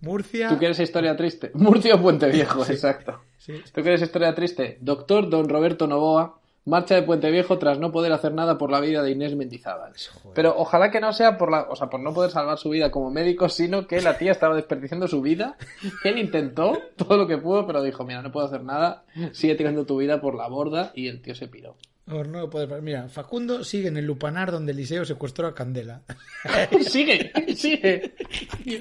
[0.00, 0.48] Murcia.
[0.48, 1.50] ¿Tú quieres historia triste?
[1.54, 3.22] Murcia o Puente Viejo, exacto.
[3.38, 3.72] Sí, sí.
[3.72, 4.78] ¿Tú quieres historia triste?
[4.80, 8.80] Doctor Don Roberto Novoa marcha de Puente Viejo tras no poder hacer nada por la
[8.80, 9.92] vida de Inés Mendizábal.
[10.34, 12.90] Pero ojalá que no sea por la, o sea, por no poder salvar su vida
[12.90, 15.56] como médico, sino que la tía estaba desperdiciando su vida.
[16.04, 19.86] Él intentó todo lo que pudo, pero dijo, mira, no puedo hacer nada, sigue tirando
[19.86, 21.76] tu vida por la borda y el tío se piró.
[22.12, 26.02] Por no poder- Mira, Facundo sigue en el lupanar donde Eliseo secuestró a Candela.
[26.88, 28.14] sigue, sigue.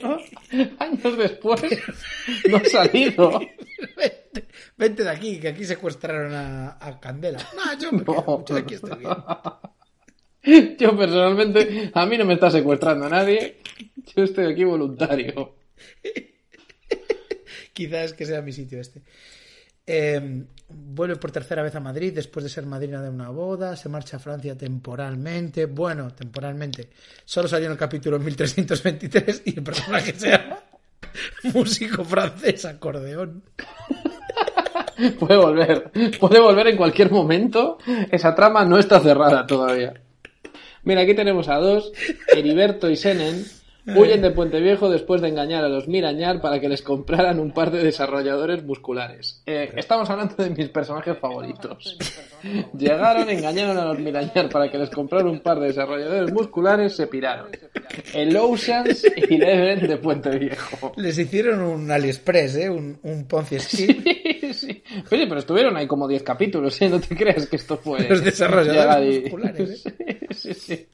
[0.03, 0.17] ¿No?
[0.79, 1.61] Años después
[2.49, 3.39] no ha salido.
[3.97, 7.39] vente, vente de aquí, que aquí secuestraron a, a Candela.
[7.55, 8.55] No, yo me quedo No.
[8.57, 9.11] aquí estoy bien.
[10.79, 13.57] Yo personalmente, a mí no me está secuestrando nadie.
[14.15, 15.55] Yo estoy aquí voluntario.
[17.73, 19.03] Quizás que sea mi sitio este.
[19.86, 20.43] Eh,
[20.74, 24.17] vuelve por tercera vez a Madrid después de ser madrina de una boda, se marcha
[24.17, 26.89] a Francia temporalmente, bueno, temporalmente,
[27.26, 30.59] solo salió en el capítulo 1323 y el personaje se llama
[31.53, 33.43] músico francés acordeón.
[35.19, 37.80] Puede volver, puede volver en cualquier momento,
[38.11, 39.93] esa trama no está cerrada todavía.
[40.84, 41.91] Mira, aquí tenemos a dos,
[42.36, 43.45] Heriberto y Senen,
[43.86, 47.51] Huyen de Puente Viejo después de engañar a los Mirañar para que les compraran un
[47.51, 49.41] par de desarrolladores musculares.
[49.45, 51.97] Eh, estamos hablando de mis personajes favoritos.
[52.77, 57.07] Llegaron, engañaron a los Mirañar para que les compraran un par de desarrolladores musculares, se
[57.07, 57.49] piraron.
[58.13, 60.93] El Oceans y Leven de Puente Viejo.
[60.97, 62.69] Les hicieron un AliExpress, ¿eh?
[62.69, 64.03] Un, un Ponzi Scheme.
[64.03, 64.84] Sí, sí.
[65.11, 66.89] Oye, pero estuvieron ahí como 10 capítulos, ¿eh?
[66.89, 68.07] No te creas que esto fue...
[68.07, 70.19] Los desarrolladores musculares, ¿eh?
[70.32, 70.88] Sí, sí.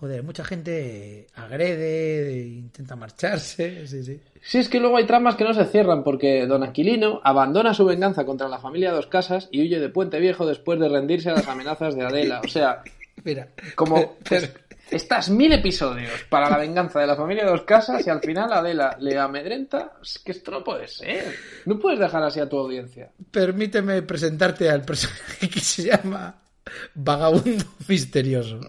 [0.00, 4.20] Joder, mucha gente agrede, intenta marcharse, sí, sí.
[4.40, 7.84] Sí, es que luego hay tramas que no se cierran porque Don Aquilino abandona su
[7.84, 11.34] venganza contra la familia Dos Casas y huye de Puente Viejo después de rendirse a
[11.34, 12.40] las amenazas de Adela.
[12.44, 12.82] O sea,
[13.24, 14.52] Mira, como pues,
[14.90, 18.96] estás mil episodios para la venganza de la familia Dos Casas y al final Adela
[19.00, 19.94] le amedrenta.
[20.02, 21.34] Es que esto no puede ser.
[21.66, 23.10] No puedes dejar así a tu audiencia.
[23.30, 26.34] permíteme presentarte al personaje que se llama
[26.94, 28.60] Vagabundo Misterioso.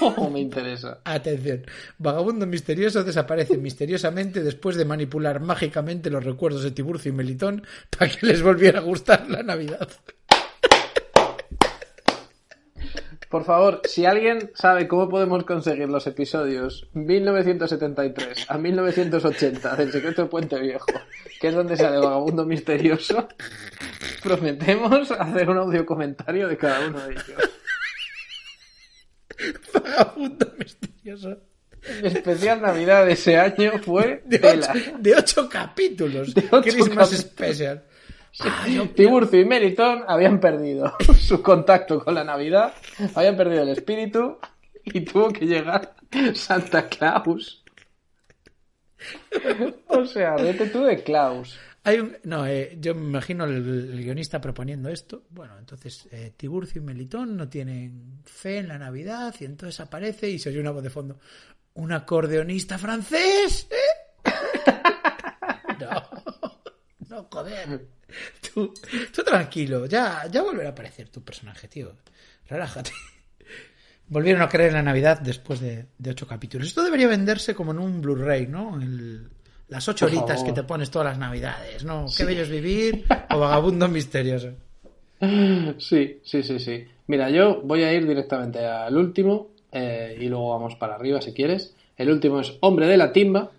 [0.00, 1.00] Oh, me interesa.
[1.04, 1.64] Atención,
[1.98, 8.10] Vagabundo Misterioso desaparece misteriosamente después de manipular mágicamente los recuerdos de Tiburcio y Melitón para
[8.10, 9.88] que les volviera a gustar la Navidad.
[13.32, 20.24] Por favor, si alguien sabe cómo podemos conseguir los episodios 1973 a 1980 del Secreto
[20.24, 20.84] de Puente Viejo,
[21.40, 23.26] que es donde sale el vagabundo misterioso,
[24.22, 27.24] prometemos hacer un audio comentario de cada uno de ellos.
[29.72, 31.38] Vagabundo Misterioso.
[31.88, 36.34] El especial Navidad de ese año fue De ocho, de ocho capítulos.
[36.34, 37.20] De ocho Christmas capítulos.
[37.20, 37.82] Special.
[38.94, 42.72] Tiburcio y Melitón habían perdido su contacto con la Navidad,
[43.14, 44.38] habían perdido el espíritu
[44.84, 45.94] y tuvo que llegar
[46.34, 47.62] Santa Claus.
[49.88, 51.02] O sea, vete tú de.
[51.84, 55.24] Hay un, no, eh, yo me imagino el, el guionista proponiendo esto.
[55.30, 60.30] Bueno, entonces eh, Tiburcio y Melitón no tienen fe en la Navidad y entonces aparece
[60.30, 61.18] y se oye una voz de fondo.
[61.74, 63.68] ¿Un acordeonista francés?
[63.70, 64.30] ¿eh?
[65.80, 66.11] no,
[67.42, 67.86] joder.
[68.52, 68.74] Tú,
[69.14, 71.92] tú tranquilo, ya, ya volverá a aparecer tu personaje, tío.
[72.46, 72.90] Relájate.
[74.08, 76.66] Volvieron a creer en la Navidad después de, de ocho capítulos.
[76.68, 78.78] Esto debería venderse como en un Blu-ray, ¿no?
[78.80, 79.30] El-
[79.68, 80.44] las ocho Por horitas favor.
[80.44, 82.04] que te pones todas las Navidades, ¿no?
[82.14, 84.50] Qué bello es vivir o vagabundo misterioso.
[85.78, 86.84] Sí, sí, sí, sí.
[87.06, 91.32] Mira, yo voy a ir directamente al último eh, y luego vamos para arriba si
[91.32, 91.74] quieres.
[91.96, 93.50] El último es Hombre de la Timba.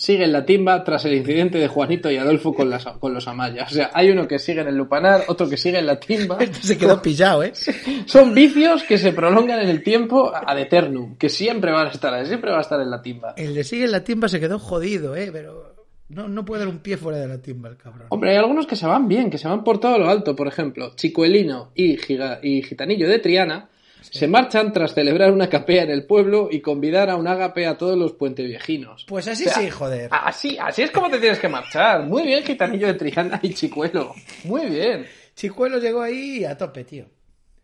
[0.00, 3.28] Sigue en la timba tras el incidente de Juanito y Adolfo con, las, con los
[3.28, 3.70] amayas.
[3.70, 6.38] O sea, hay uno que sigue en el lupanar, otro que sigue en la timba.
[6.40, 7.52] Este se quedó pillado, ¿eh?
[8.06, 12.14] Son vicios que se prolongan en el tiempo ad eternum, que siempre van a estar
[12.14, 13.34] ahí, siempre va a estar en la timba.
[13.36, 15.28] El de sigue en la timba se quedó jodido, ¿eh?
[15.30, 15.74] Pero
[16.08, 18.06] no, no puede dar un pie fuera de la timba el cabrón.
[18.08, 20.34] Hombre, hay algunos que se van bien, que se van por todo lo alto.
[20.34, 23.68] Por ejemplo, Chicuelino y, Giga- y Gitanillo de Triana
[24.02, 27.76] se marchan tras celebrar una capea en el pueblo y convidar a un ágape a
[27.78, 29.04] todos los puenteviejinos.
[29.08, 30.08] Pues así O sea, sí, joder.
[30.12, 32.04] Así, así es como te tienes que marchar.
[32.06, 34.14] Muy bien, Gitanillo de Triana y Chicuelo.
[34.44, 35.06] Muy bien.
[35.34, 37.06] Chicuelo llegó ahí a tope, tío.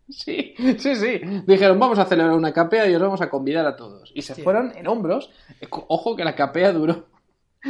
[0.09, 1.21] Sí, sí, sí.
[1.47, 4.13] Dijeron, vamos a celebrar una capea y os vamos a convidar a todos.
[4.15, 4.43] Y se Sí.
[4.43, 5.31] fueron en hombros.
[5.71, 7.07] Ojo que la capea duró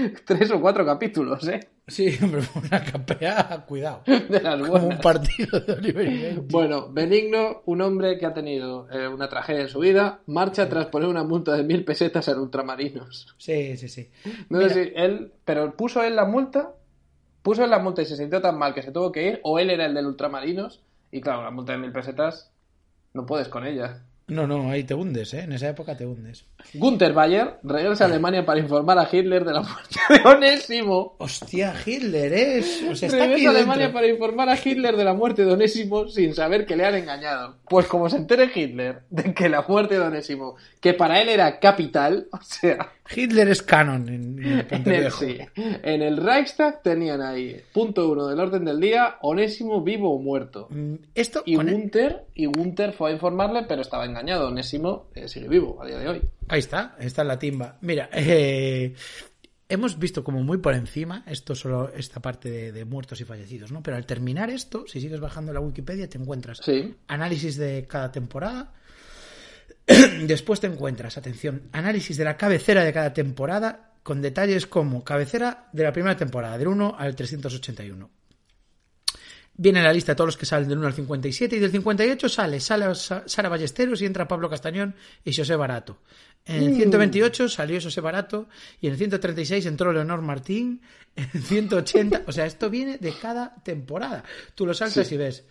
[0.26, 1.61] tres o cuatro capítulos, ¿eh?
[1.88, 4.03] Sí, hombre, una capea, cuidado.
[4.07, 5.01] De las Como un buenas.
[5.01, 6.40] partido de Oliver.
[6.51, 10.86] Bueno, Benigno, un hombre que ha tenido eh, una tragedia en su vida, marcha tras
[10.86, 13.34] poner una multa de mil pesetas en ultramarinos.
[13.38, 14.11] Sí, sí, sí.
[14.49, 16.72] No Mira, sé si él, pero puso él la multa,
[17.42, 19.59] puso él la multa y se sintió tan mal que se tuvo que ir, o
[19.59, 20.82] él era el del ultramarinos,
[21.12, 22.51] y claro, la multa de mil pesetas,
[23.14, 24.03] no puedes con ella.
[24.28, 25.42] No, no, ahí te hundes, ¿eh?
[25.42, 26.47] En esa época te hundes.
[26.74, 31.16] Gunther Bayer regresa a Alemania para informar a Hitler de la muerte de Onésimo.
[31.18, 32.64] Hostia, Hitler, ¿eh?
[32.90, 35.52] O sea, está aquí Regresa a Alemania para informar a Hitler de la muerte de
[35.52, 37.56] Onésimo sin saber que le han engañado.
[37.68, 41.58] Pues como se entere Hitler de que la muerte de Onésimo, que para él era
[41.58, 47.22] capital, o sea, Hitler es canon en, en en el, sí, en el Reichstag tenían
[47.22, 50.68] ahí, punto uno del orden del día, Onésimo vivo o muerto.
[50.70, 54.48] Mm, Esto, Y Gunther, y Gunther fue a informarle, pero estaba engañado.
[54.48, 56.22] Onésimo eh, sigue vivo a día de hoy.
[56.49, 57.78] Ahí está, está la timba.
[57.80, 58.94] Mira, eh,
[59.68, 63.72] hemos visto como muy por encima esto solo esta parte de, de muertos y fallecidos,
[63.72, 63.82] ¿no?
[63.82, 66.94] Pero al terminar esto, si sigues bajando la Wikipedia, te encuentras Sí.
[67.09, 68.72] análisis de cada temporada.
[70.26, 75.68] Después te encuentras, atención, análisis de la cabecera de cada temporada con detalles como cabecera
[75.72, 78.11] de la primera temporada, del 1 al 381.
[79.59, 82.28] Viene la lista de todos los que salen del 1 al 57 y del 58
[82.28, 84.94] sale, sale Sara Ballesteros y entra Pablo Castañón
[85.24, 86.03] y José Barato.
[86.47, 88.47] En el 128 salió José Barato
[88.80, 90.80] y en el 136 entró Leonor Martín.
[91.16, 94.22] En el 180, o sea, esto viene de cada temporada.
[94.55, 95.44] Tú lo saltas y ves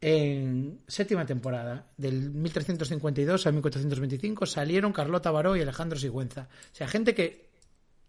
[0.00, 6.48] en séptima temporada, del 1352 al 1425, salieron Carlota Baró y Alejandro Sigüenza.
[6.50, 7.46] O sea, gente que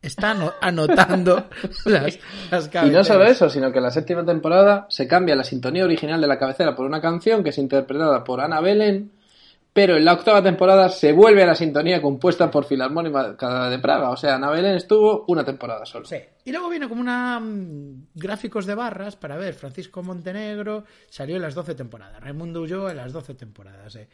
[0.02, 1.50] está anotando
[1.86, 2.20] las,
[2.52, 5.86] las Y no solo eso, sino que en la séptima temporada se cambia la sintonía
[5.86, 9.12] original de la cabecera por una canción que es interpretada por Ana Belén,
[9.78, 14.10] pero en la octava temporada se vuelve a la sintonía compuesta por Filarmónica de Praga.
[14.10, 16.04] O sea, Ana Belén estuvo una temporada solo.
[16.08, 16.18] Sí.
[16.46, 21.44] Y luego viene como una mm, gráficos de barras para ver Francisco Montenegro salió en
[21.44, 23.96] las 12 temporadas, Raimundo huyó en las 12 temporadas.
[23.98, 24.10] Eh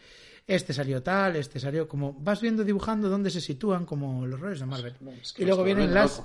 [0.46, 2.12] este salió tal, este salió como...
[2.12, 4.96] Vas viendo dibujando dónde se sitúan como los roles de Marvel.
[5.38, 6.22] y luego vienen las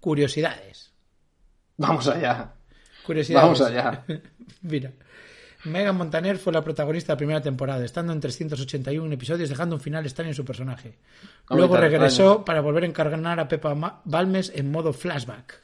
[0.00, 0.92] curiosidades.
[1.78, 2.52] Vamos allá.
[3.06, 3.42] Curiosidades.
[3.42, 4.04] Vamos allá.
[4.60, 4.92] Mira.
[5.64, 9.80] Megan Montaner fue la protagonista de la primera temporada, estando en 381 episodios, dejando un
[9.80, 10.98] final extraño en su personaje.
[11.50, 15.62] Luego regresó para volver a encargar a Pepa Balmes en modo flashback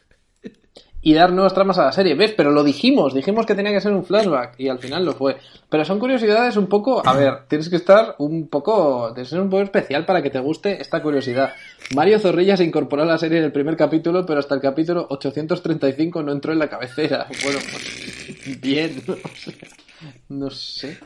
[1.00, 2.14] y dar nuevas tramas a la serie.
[2.14, 2.32] ¿Ves?
[2.36, 5.36] Pero lo dijimos, dijimos que tenía que ser un flashback y al final lo fue.
[5.68, 9.40] Pero son curiosidades un poco, a ver, tienes que estar un poco, tienes que ser
[9.40, 11.52] un poco especial para que te guste esta curiosidad.
[11.94, 15.06] Mario Zorrilla se incorporó a la serie en el primer capítulo, pero hasta el capítulo
[15.10, 17.26] 835 no entró en la cabecera.
[17.44, 19.02] Bueno, pues bien,
[20.28, 20.98] no sé.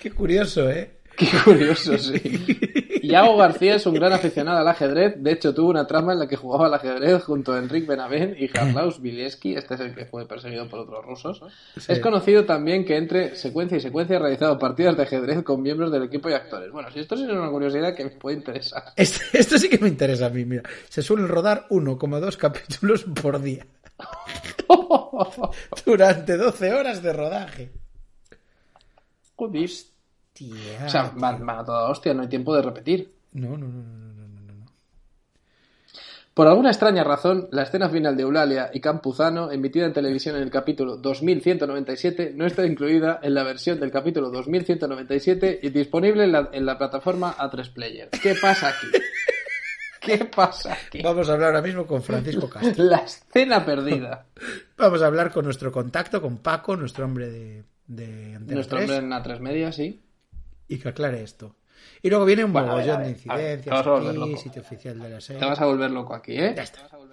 [0.00, 0.96] Qué curioso, ¿eh?
[1.16, 2.20] Qué curioso, sí.
[3.02, 5.14] Iago García es un gran aficionado al ajedrez.
[5.16, 8.38] De hecho, tuvo una trama en la que jugaba al ajedrez junto a Enrique Benavent
[8.38, 9.54] y Jarlaus Vilieski.
[9.54, 11.42] Este es el que fue perseguido por otros rusos.
[11.88, 15.90] Es conocido también que entre secuencia y secuencia ha realizado partidas de ajedrez con miembros
[15.90, 16.70] del equipo y actores.
[16.70, 18.82] Bueno, si esto es una curiosidad que me puede interesar.
[18.96, 20.44] Esto, esto sí que me interesa a mí.
[20.44, 23.66] Mira, se suelen rodar 1,2 capítulos por día.
[25.86, 27.85] Durante 12 horas de rodaje.
[29.36, 29.70] Joder.
[30.84, 33.14] O sea, van, a toda hostia, no hay tiempo de repetir.
[33.32, 34.66] No, no, no, no, no, no, no.
[36.34, 40.42] Por alguna extraña razón, la escena final de Eulalia y Campuzano, emitida en televisión en
[40.42, 46.32] el capítulo 2197, no está incluida en la versión del capítulo 2197 y disponible en
[46.32, 48.10] la, en la plataforma A3 Player.
[48.10, 48.88] ¿Qué pasa aquí?
[50.00, 51.00] ¿Qué pasa aquí?
[51.02, 52.84] Vamos a hablar ahora mismo con Francisco Castro.
[52.84, 54.26] La escena perdida.
[54.76, 59.10] Vamos a hablar con nuestro contacto, con Paco, nuestro hombre de, de Nuestro hombre en
[59.10, 60.02] A3 Media, sí
[60.68, 61.56] y que aclare esto.
[62.02, 63.84] Y luego viene un mogollón de incidencias.
[64.38, 65.40] sitio oficial de la serie.
[65.40, 66.54] Te vas a volver loco aquí, ¿eh?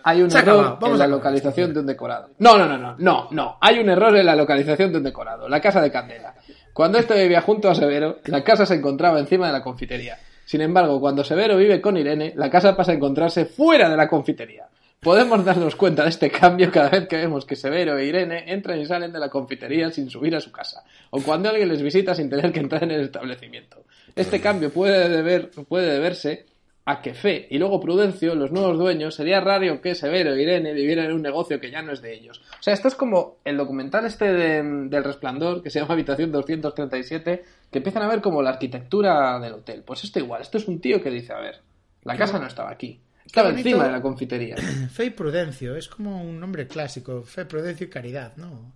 [0.04, 2.30] Hay un error en la localización de un decorado.
[2.40, 3.58] No, no, no, no, no, no.
[3.62, 5.48] Hay un error en la localización de un decorado.
[5.48, 6.36] La casa de Candela.
[6.74, 10.18] Cuando este vivía junto a Severo, la casa se encontraba encima de la confitería.
[10.46, 14.08] Sin embargo, cuando Severo vive con Irene, la casa pasa a encontrarse fuera de la
[14.08, 14.68] confitería.
[15.04, 18.80] Podemos darnos cuenta de este cambio cada vez que vemos que Severo e Irene entran
[18.80, 22.16] y salen de la confitería sin subir a su casa, o cuando alguien les visita
[22.16, 23.84] sin tener que entrar en el establecimiento.
[24.16, 26.46] Este cambio puede, deber, deberse
[26.86, 30.72] a que Fe y luego Prudencio, los nuevos dueños, sería raro que Severo e Irene
[30.72, 32.42] vivieran en un negocio que ya no es de ellos.
[32.58, 37.44] O sea, esto es como el documental este del Resplandor, que se llama Habitación 237,
[37.70, 39.84] que empiezan a ver como la arquitectura del hotel.
[39.86, 41.60] Pues esto igual, esto es un tío que dice, a ver,
[42.04, 43.02] la casa no estaba aquí.
[43.26, 44.56] Estaba encima de la confitería.
[44.92, 47.24] Fe y Prudencio, es como un nombre clásico.
[47.24, 48.74] Fe, Prudencio y Caridad, ¿no?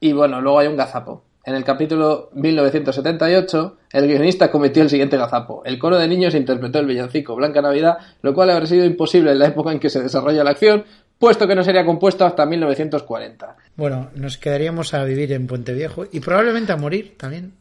[0.00, 1.24] Y bueno, luego hay un gazapo.
[1.44, 5.62] En el capítulo 1978, el guionista cometió el siguiente gazapo.
[5.66, 9.38] El coro de niños interpretó el villancico Blanca Navidad, lo cual habría sido imposible en
[9.38, 10.84] la época en que se desarrolla la acción,
[11.18, 13.56] puesto que no sería compuesto hasta 1940.
[13.76, 17.52] Bueno, nos quedaríamos a vivir en Puente Viejo y probablemente a morir también.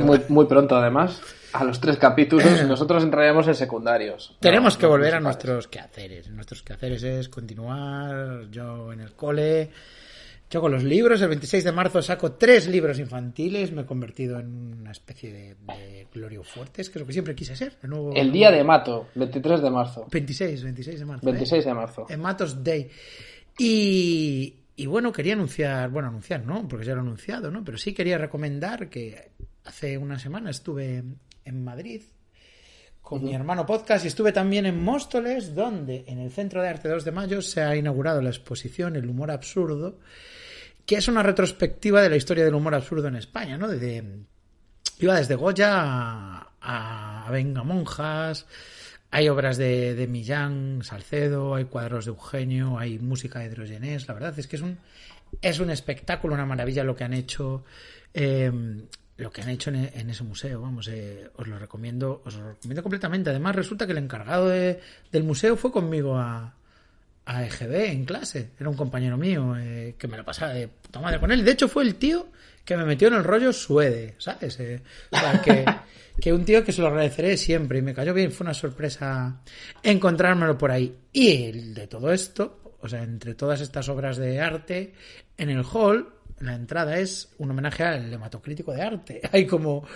[0.00, 1.20] muy, muy pronto, además
[1.54, 4.36] a los tres capítulos nosotros entraríamos en secundarios.
[4.40, 6.28] Tenemos que volver a nuestros quehaceres.
[6.30, 9.70] Nuestros quehaceres es continuar, yo en el cole,
[10.50, 11.22] yo con los libros.
[11.22, 16.06] El 26 de marzo saco tres libros infantiles, me he convertido en una especie de,
[16.12, 17.78] Glorio Fuertes, que es lo que siempre quise ser.
[18.14, 20.06] el, día de Mato, 23 de marzo.
[20.10, 21.24] 26, 26 de marzo.
[21.24, 21.68] 26 ¿eh?
[21.68, 22.06] de marzo.
[22.08, 22.90] En Matos Day.
[23.58, 26.66] Y, y bueno, quería anunciar, bueno, anunciar, ¿no?
[26.66, 27.62] Porque ya lo he anunciado, ¿no?
[27.62, 29.30] Pero sí quería recomendar que
[29.64, 31.04] hace una semana estuve
[31.44, 32.02] en Madrid
[33.04, 36.88] con mi hermano podcast y estuve también en Móstoles, donde en el Centro de Arte
[36.88, 39.98] 2 de Mayo se ha inaugurado la exposición El humor absurdo,
[40.86, 43.68] que es una retrospectiva de la historia del humor absurdo en España, ¿no?
[43.68, 44.02] Desde,
[45.00, 48.46] iba desde Goya a, a Venga Monjas,
[49.10, 54.14] hay obras de, de, Millán, Salcedo, hay cuadros de Eugenio, hay música de Hidrogenés, la
[54.14, 54.78] verdad es que es un,
[55.42, 57.64] es un espectáculo, una maravilla lo que han hecho.
[58.14, 58.50] Eh,
[59.16, 62.82] lo que han hecho en, ese museo, vamos, eh, os lo recomiendo, os lo recomiendo
[62.82, 63.30] completamente.
[63.30, 66.54] Además, resulta que el encargado del museo fue conmigo a,
[67.26, 68.50] a EGB en clase.
[68.58, 71.44] Era un compañero mío eh, que me lo pasaba de puta madre con él.
[71.44, 72.28] De hecho, fue el tío
[72.64, 74.58] que me metió en el rollo suede, ¿sabes?
[74.60, 75.64] Eh, o sea, que,
[76.20, 78.32] que un tío que se lo agradeceré siempre y me cayó bien.
[78.32, 79.40] Fue una sorpresa
[79.82, 80.96] encontrármelo por ahí.
[81.12, 84.92] Y el de todo esto, o sea, entre todas estas obras de arte,
[85.36, 89.20] en el hall la entrada es un homenaje al hematocrítico de arte.
[89.32, 89.86] Hay como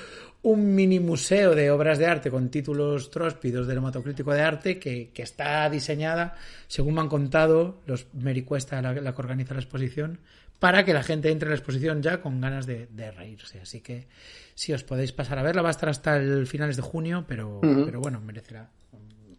[0.43, 5.11] un mini museo de obras de arte con títulos tróspidos del hematocrítico de arte que,
[5.13, 6.37] que está diseñada,
[6.69, 10.21] según me han contado los Mericuesta, la, la que organiza la exposición,
[10.59, 13.61] para que la gente entre en la exposición ya con ganas de, de reírse.
[13.61, 14.07] Así que
[14.55, 17.61] si os podéis pasar a verla, va a estar hasta el finales de junio, pero,
[17.61, 18.69] pero bueno, merecerá.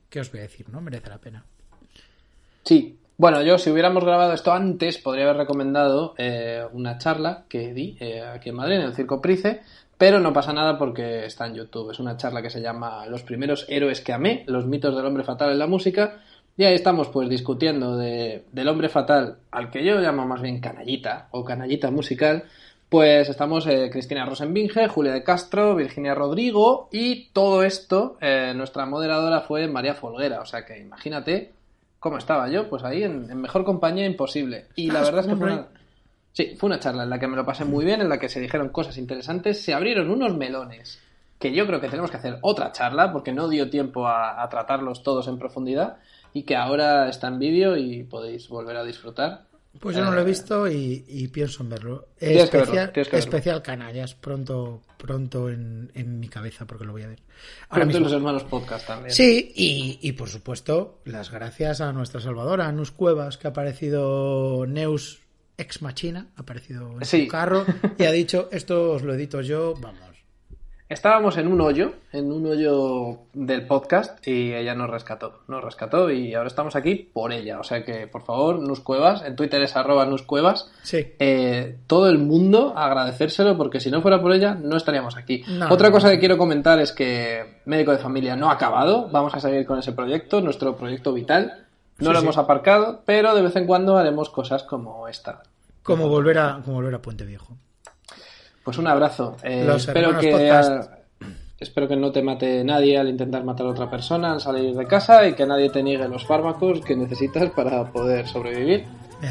[0.09, 0.69] ¿Qué os voy a decir?
[0.69, 0.81] ¿No?
[0.81, 1.45] Merece la pena.
[2.63, 2.97] Sí.
[3.19, 7.97] Bueno, yo si hubiéramos grabado esto antes, podría haber recomendado eh, una charla que di
[7.99, 9.59] eh, aquí en Madrid, en el Circo Price,
[9.97, 11.91] pero no pasa nada porque está en YouTube.
[11.91, 15.25] Es una charla que se llama Los primeros héroes que amé, los mitos del hombre
[15.25, 16.21] fatal en la música.
[16.55, 20.61] Y ahí estamos pues discutiendo de, del hombre fatal, al que yo llamo más bien
[20.61, 22.45] canallita o canallita musical.
[22.87, 28.17] Pues estamos eh, Cristina Rosenbinge, Julia de Castro, Virginia Rodrigo y todo esto,
[28.55, 30.39] nuestra moderadora fue María Folguera.
[30.39, 31.58] O sea que imagínate
[31.99, 34.67] cómo estaba yo, pues ahí en, en mejor compañía imposible.
[34.75, 35.67] Y la Ah, verdad es que fue una,
[36.33, 38.29] sí, fue una charla en la que me lo pasé muy bien, en la que
[38.29, 40.99] se dijeron cosas interesantes, se abrieron unos melones
[41.39, 44.49] que yo creo que tenemos que hacer otra charla porque no dio tiempo a, a
[44.49, 45.97] tratarlos todos en profundidad
[46.33, 49.45] y que ahora está en vídeo y podéis volver a disfrutar.
[49.79, 52.07] Pues yo no lo he visto y, y pienso en verlo.
[52.17, 53.17] Tienes que verlo, especial, que verlo.
[53.19, 57.19] especial canallas, pronto, pronto en, en mi cabeza porque lo voy a ver.
[57.69, 58.03] Ahora Pronto en mismo.
[58.05, 59.11] los hermanos podcast también.
[59.13, 63.51] Sí, y, y por supuesto, las gracias a nuestra salvadora, a Nus Cuevas, que ha
[63.51, 65.21] aparecido Neus
[65.57, 67.23] ex machina, ha aparecido en Sí.
[67.23, 67.65] su carro
[67.97, 70.08] y ha dicho, esto os lo edito yo, vamos.
[70.89, 76.09] Estábamos en un hoyo, en un hoyo del podcast y ella nos rescató, nos rescató
[76.09, 77.59] y ahora estamos aquí por ella.
[77.59, 81.13] O sea que, por favor, Nuscuevas, en Twitter es arroba Nuscuevas, Sí.
[81.19, 85.43] eh, todo el mundo agradecérselo porque si no fuera por ella no estaríamos aquí.
[85.47, 85.71] No.
[85.71, 89.39] Otra cosa que quiero comentar es que Médico de Familia no ha acabado, vamos a
[89.39, 91.67] seguir con ese proyecto, nuestro proyecto vital.
[91.99, 92.25] No Sí, lo sí.
[92.25, 95.43] hemos aparcado, pero de vez en cuando haremos cosas como esta.
[95.83, 97.55] Como volver a, como volver a Puente Viejo.
[98.69, 99.35] Pues un abrazo.
[99.41, 100.79] Eh, espero que
[101.59, 104.85] espero que no te mate nadie al intentar matar a otra persona al salir de
[104.85, 108.85] casa y que nadie te niegue los fármacos que necesitas para poder sobrevivir.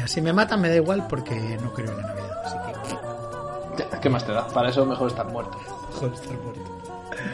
[0.07, 2.27] Si me matan me da igual porque no creo en la Navidad,
[4.01, 4.45] ¿Qué más te da?
[4.47, 5.57] Para eso mejor estar muerto.
[5.93, 6.61] Mejor estar muerto.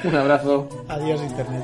[0.04, 0.70] Un abrazo.
[0.88, 1.64] Adiós internet.